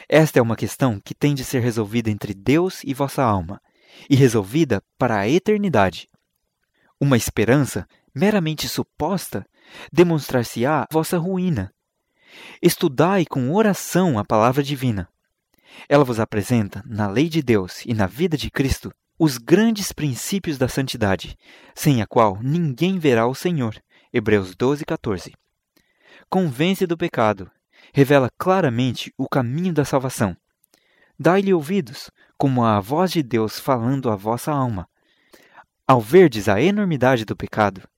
Esta 0.08 0.38
é 0.38 0.42
uma 0.42 0.56
questão 0.56 0.98
que 0.98 1.14
tem 1.14 1.34
de 1.34 1.44
ser 1.44 1.60
resolvida 1.60 2.10
entre 2.10 2.32
Deus 2.32 2.82
e 2.82 2.94
vossa 2.94 3.22
alma, 3.22 3.60
e 4.08 4.16
resolvida 4.16 4.82
para 4.98 5.18
a 5.18 5.28
eternidade. 5.28 6.08
Uma 7.00 7.16
esperança 7.16 7.86
meramente 8.14 8.68
suposta 8.68 9.46
demonstrar-se-á 9.92 10.86
vossa 10.90 11.18
ruína. 11.18 11.72
Estudai 12.62 13.26
com 13.26 13.54
oração 13.54 14.18
a 14.18 14.24
palavra 14.24 14.62
divina. 14.62 15.08
Ela 15.88 16.04
vos 16.04 16.18
apresenta, 16.18 16.82
na 16.86 17.06
lei 17.06 17.28
de 17.28 17.42
Deus 17.42 17.84
e 17.84 17.92
na 17.92 18.06
vida 18.06 18.36
de 18.36 18.50
Cristo, 18.50 18.92
os 19.18 19.36
grandes 19.36 19.92
princípios 19.92 20.56
da 20.56 20.68
santidade, 20.68 21.36
sem 21.74 22.00
a 22.00 22.06
qual 22.06 22.38
ninguém 22.42 22.98
verá 22.98 23.26
o 23.26 23.34
Senhor. 23.34 23.76
Hebreus 24.12 24.54
12, 24.54 24.84
14. 24.84 25.34
Convence 26.30 26.86
do 26.86 26.96
pecado, 26.96 27.50
revela 27.92 28.30
claramente 28.38 29.12
o 29.18 29.28
caminho 29.28 29.72
da 29.72 29.84
salvação. 29.84 30.36
dai-lhe 31.18 31.52
ouvidos, 31.52 32.10
como 32.38 32.64
a 32.64 32.80
voz 32.80 33.10
de 33.10 33.22
Deus 33.22 33.58
falando 33.58 34.10
à 34.10 34.16
vossa 34.16 34.52
alma. 34.52 34.88
Ao 35.88 36.00
verdes 36.00 36.48
a 36.48 36.60
enormidade 36.60 37.24
do 37.24 37.36
pecado, 37.36 37.88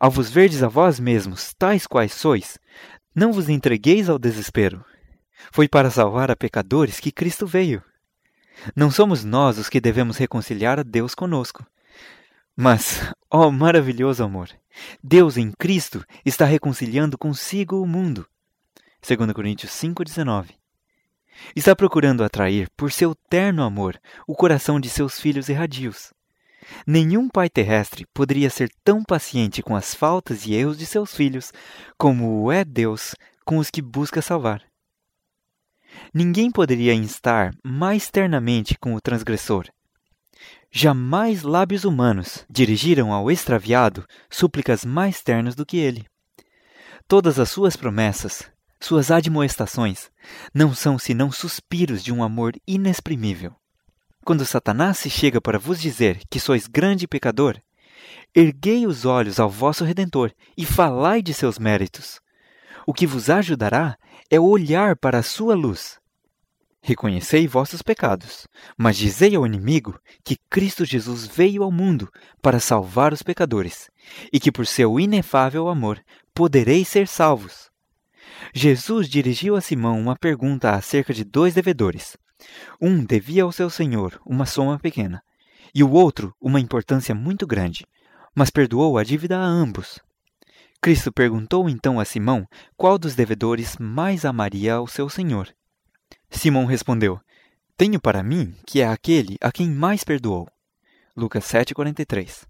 ao 0.00 0.10
vos 0.10 0.30
verdes 0.30 0.62
a 0.62 0.68
vós 0.68 0.98
mesmos, 0.98 1.52
tais 1.58 1.86
quais 1.86 2.12
sois, 2.12 2.58
não 3.14 3.30
vos 3.30 3.50
entregueis 3.50 4.08
ao 4.08 4.18
desespero. 4.18 4.82
Foi 5.52 5.68
para 5.68 5.90
salvar 5.90 6.30
a 6.30 6.36
pecadores 6.36 6.98
que 6.98 7.12
Cristo 7.12 7.46
veio. 7.46 7.82
Não 8.74 8.90
somos 8.90 9.22
nós 9.22 9.58
os 9.58 9.68
que 9.68 9.82
devemos 9.82 10.16
reconciliar 10.16 10.80
a 10.80 10.82
Deus 10.82 11.14
conosco. 11.14 11.66
Mas, 12.56 13.12
ó 13.30 13.50
maravilhoso 13.50 14.24
amor, 14.24 14.48
Deus 15.04 15.36
em 15.36 15.52
Cristo 15.52 16.02
está 16.24 16.46
reconciliando 16.46 17.18
consigo 17.18 17.82
o 17.82 17.86
mundo. 17.86 18.26
2 19.06 19.30
Coríntios 19.34 19.72
5,19 19.72 20.54
Está 21.54 21.76
procurando 21.76 22.24
atrair, 22.24 22.70
por 22.74 22.90
seu 22.90 23.14
terno 23.14 23.62
amor, 23.62 24.00
o 24.26 24.34
coração 24.34 24.80
de 24.80 24.88
seus 24.88 25.20
filhos 25.20 25.50
erradios. 25.50 26.15
Nenhum 26.86 27.28
pai 27.28 27.48
terrestre 27.48 28.06
poderia 28.12 28.50
ser 28.50 28.70
tão 28.84 29.02
paciente 29.02 29.62
com 29.62 29.76
as 29.76 29.94
faltas 29.94 30.46
e 30.46 30.54
erros 30.54 30.78
de 30.78 30.86
seus 30.86 31.14
filhos 31.14 31.52
como 31.96 32.50
é 32.50 32.64
Deus 32.64 33.14
com 33.44 33.58
os 33.58 33.70
que 33.70 33.80
busca 33.80 34.20
salvar. 34.20 34.62
Ninguém 36.12 36.50
poderia 36.50 36.94
instar 36.94 37.54
mais 37.64 38.10
ternamente 38.10 38.76
com 38.78 38.94
o 38.94 39.00
transgressor. 39.00 39.66
Jamais 40.70 41.42
lábios 41.42 41.84
humanos 41.84 42.44
dirigiram 42.50 43.12
ao 43.12 43.30
extraviado 43.30 44.06
súplicas 44.28 44.84
mais 44.84 45.22
ternas 45.22 45.54
do 45.54 45.64
que 45.64 45.78
ele. 45.78 46.06
Todas 47.08 47.38
as 47.38 47.48
suas 47.48 47.76
promessas, 47.76 48.50
suas 48.80 49.10
admoestações, 49.10 50.10
não 50.52 50.74
são 50.74 50.98
senão 50.98 51.30
suspiros 51.30 52.02
de 52.02 52.12
um 52.12 52.22
amor 52.22 52.52
inexprimível. 52.66 53.54
Quando 54.26 54.44
Satanás 54.44 54.98
se 54.98 55.08
chega 55.08 55.40
para 55.40 55.56
vos 55.56 55.80
dizer 55.80 56.20
que 56.28 56.40
sois 56.40 56.66
grande 56.66 57.06
pecador, 57.06 57.62
erguei 58.34 58.84
os 58.84 59.04
olhos 59.04 59.38
ao 59.38 59.48
vosso 59.48 59.84
Redentor 59.84 60.32
e 60.58 60.66
falai 60.66 61.22
de 61.22 61.32
seus 61.32 61.60
méritos. 61.60 62.18
O 62.84 62.92
que 62.92 63.06
vos 63.06 63.30
ajudará 63.30 63.96
é 64.28 64.40
olhar 64.40 64.96
para 64.96 65.18
a 65.20 65.22
sua 65.22 65.54
luz. 65.54 66.00
Reconhecei 66.82 67.46
vossos 67.46 67.82
pecados, 67.82 68.48
mas 68.76 68.96
dizei 68.96 69.36
ao 69.36 69.46
inimigo 69.46 69.96
que 70.24 70.36
Cristo 70.50 70.84
Jesus 70.84 71.24
veio 71.24 71.62
ao 71.62 71.70
mundo 71.70 72.10
para 72.42 72.58
salvar 72.58 73.12
os 73.12 73.22
pecadores, 73.22 73.88
e 74.32 74.40
que 74.40 74.50
por 74.50 74.66
seu 74.66 74.98
inefável 74.98 75.68
amor 75.68 76.02
podereis 76.34 76.88
ser 76.88 77.06
salvos. 77.06 77.70
Jesus 78.52 79.08
dirigiu 79.08 79.54
a 79.54 79.60
Simão 79.60 80.00
uma 80.00 80.16
pergunta 80.16 80.72
acerca 80.72 81.14
de 81.14 81.22
dois 81.22 81.54
devedores. 81.54 82.16
Um 82.80 83.04
devia 83.04 83.42
ao 83.42 83.52
seu 83.52 83.70
senhor 83.70 84.20
uma 84.24 84.46
soma 84.46 84.78
pequena, 84.78 85.22
e 85.74 85.82
o 85.82 85.90
outro 85.90 86.34
uma 86.40 86.60
importância 86.60 87.14
muito 87.14 87.46
grande, 87.46 87.86
mas 88.34 88.50
perdoou 88.50 88.98
a 88.98 89.04
dívida 89.04 89.38
a 89.38 89.44
ambos. 89.44 90.00
Cristo 90.80 91.10
perguntou 91.10 91.68
então 91.68 91.98
a 91.98 92.04
Simão 92.04 92.46
qual 92.76 92.98
dos 92.98 93.14
devedores 93.14 93.76
mais 93.78 94.24
amaria 94.24 94.74
ao 94.74 94.86
seu 94.86 95.08
senhor. 95.08 95.48
Simão 96.30 96.64
respondeu: 96.64 97.18
Tenho 97.76 98.00
para 98.00 98.22
mim 98.22 98.54
que 98.66 98.80
é 98.80 98.86
aquele 98.86 99.36
a 99.40 99.50
quem 99.50 99.70
mais 99.70 100.04
perdoou. 100.04 100.48
Lucas 101.16 101.44
7:43. 101.44 102.46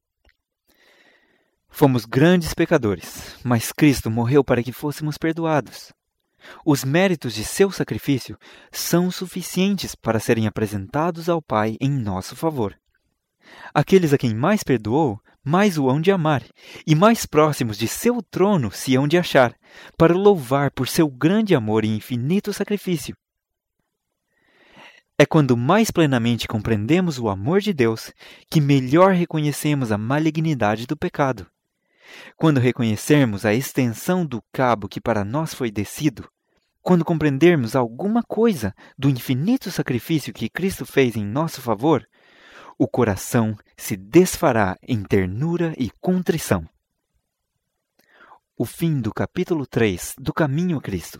Fomos 1.68 2.04
grandes 2.04 2.54
pecadores, 2.54 3.36
mas 3.44 3.70
Cristo 3.70 4.10
morreu 4.10 4.42
para 4.42 4.62
que 4.62 4.72
fôssemos 4.72 5.18
perdoados. 5.18 5.92
Os 6.64 6.84
méritos 6.84 7.34
de 7.34 7.44
seu 7.44 7.70
sacrifício 7.70 8.38
são 8.70 9.10
suficientes 9.10 9.94
para 9.94 10.20
serem 10.20 10.46
apresentados 10.46 11.28
ao 11.28 11.40
Pai 11.40 11.76
em 11.80 11.90
nosso 11.90 12.34
favor. 12.34 12.76
Aqueles 13.72 14.12
a 14.12 14.18
quem 14.18 14.34
mais 14.34 14.62
perdoou, 14.62 15.20
mais 15.44 15.78
o 15.78 15.88
hão 15.88 16.00
de 16.00 16.10
amar, 16.10 16.42
e 16.86 16.94
mais 16.94 17.24
próximos 17.24 17.78
de 17.78 17.86
seu 17.86 18.20
trono 18.20 18.70
se 18.72 18.96
hão 18.96 19.06
de 19.06 19.16
achar, 19.16 19.54
para 19.96 20.14
louvar 20.14 20.70
por 20.72 20.88
seu 20.88 21.08
grande 21.08 21.54
amor 21.54 21.84
e 21.84 21.88
infinito 21.88 22.52
sacrifício. 22.52 23.16
É 25.18 25.24
quando 25.24 25.56
mais 25.56 25.90
plenamente 25.90 26.46
compreendemos 26.46 27.18
o 27.18 27.28
amor 27.28 27.60
de 27.60 27.72
Deus 27.72 28.12
que 28.50 28.60
melhor 28.60 29.12
reconhecemos 29.12 29.90
a 29.90 29.96
malignidade 29.96 30.86
do 30.86 30.96
pecado. 30.96 31.46
Quando 32.36 32.60
reconhecermos 32.60 33.46
a 33.46 33.54
extensão 33.54 34.26
do 34.26 34.42
cabo 34.52 34.88
que 34.88 35.00
para 35.00 35.24
nós 35.24 35.54
foi 35.54 35.70
descido, 35.70 36.28
quando 36.86 37.04
compreendermos 37.04 37.74
alguma 37.74 38.22
coisa 38.22 38.72
do 38.96 39.10
infinito 39.10 39.72
sacrifício 39.72 40.32
que 40.32 40.48
Cristo 40.48 40.86
fez 40.86 41.16
em 41.16 41.24
nosso 41.24 41.60
favor, 41.60 42.08
o 42.78 42.86
coração 42.86 43.56
se 43.76 43.96
desfará 43.96 44.78
em 44.80 45.02
ternura 45.02 45.74
e 45.76 45.90
contrição. 46.00 46.64
O 48.56 48.64
fim 48.64 49.00
do 49.00 49.12
capítulo 49.12 49.66
3 49.66 50.14
do 50.16 50.32
Caminho 50.32 50.78
a 50.78 50.80
Cristo. 50.80 51.18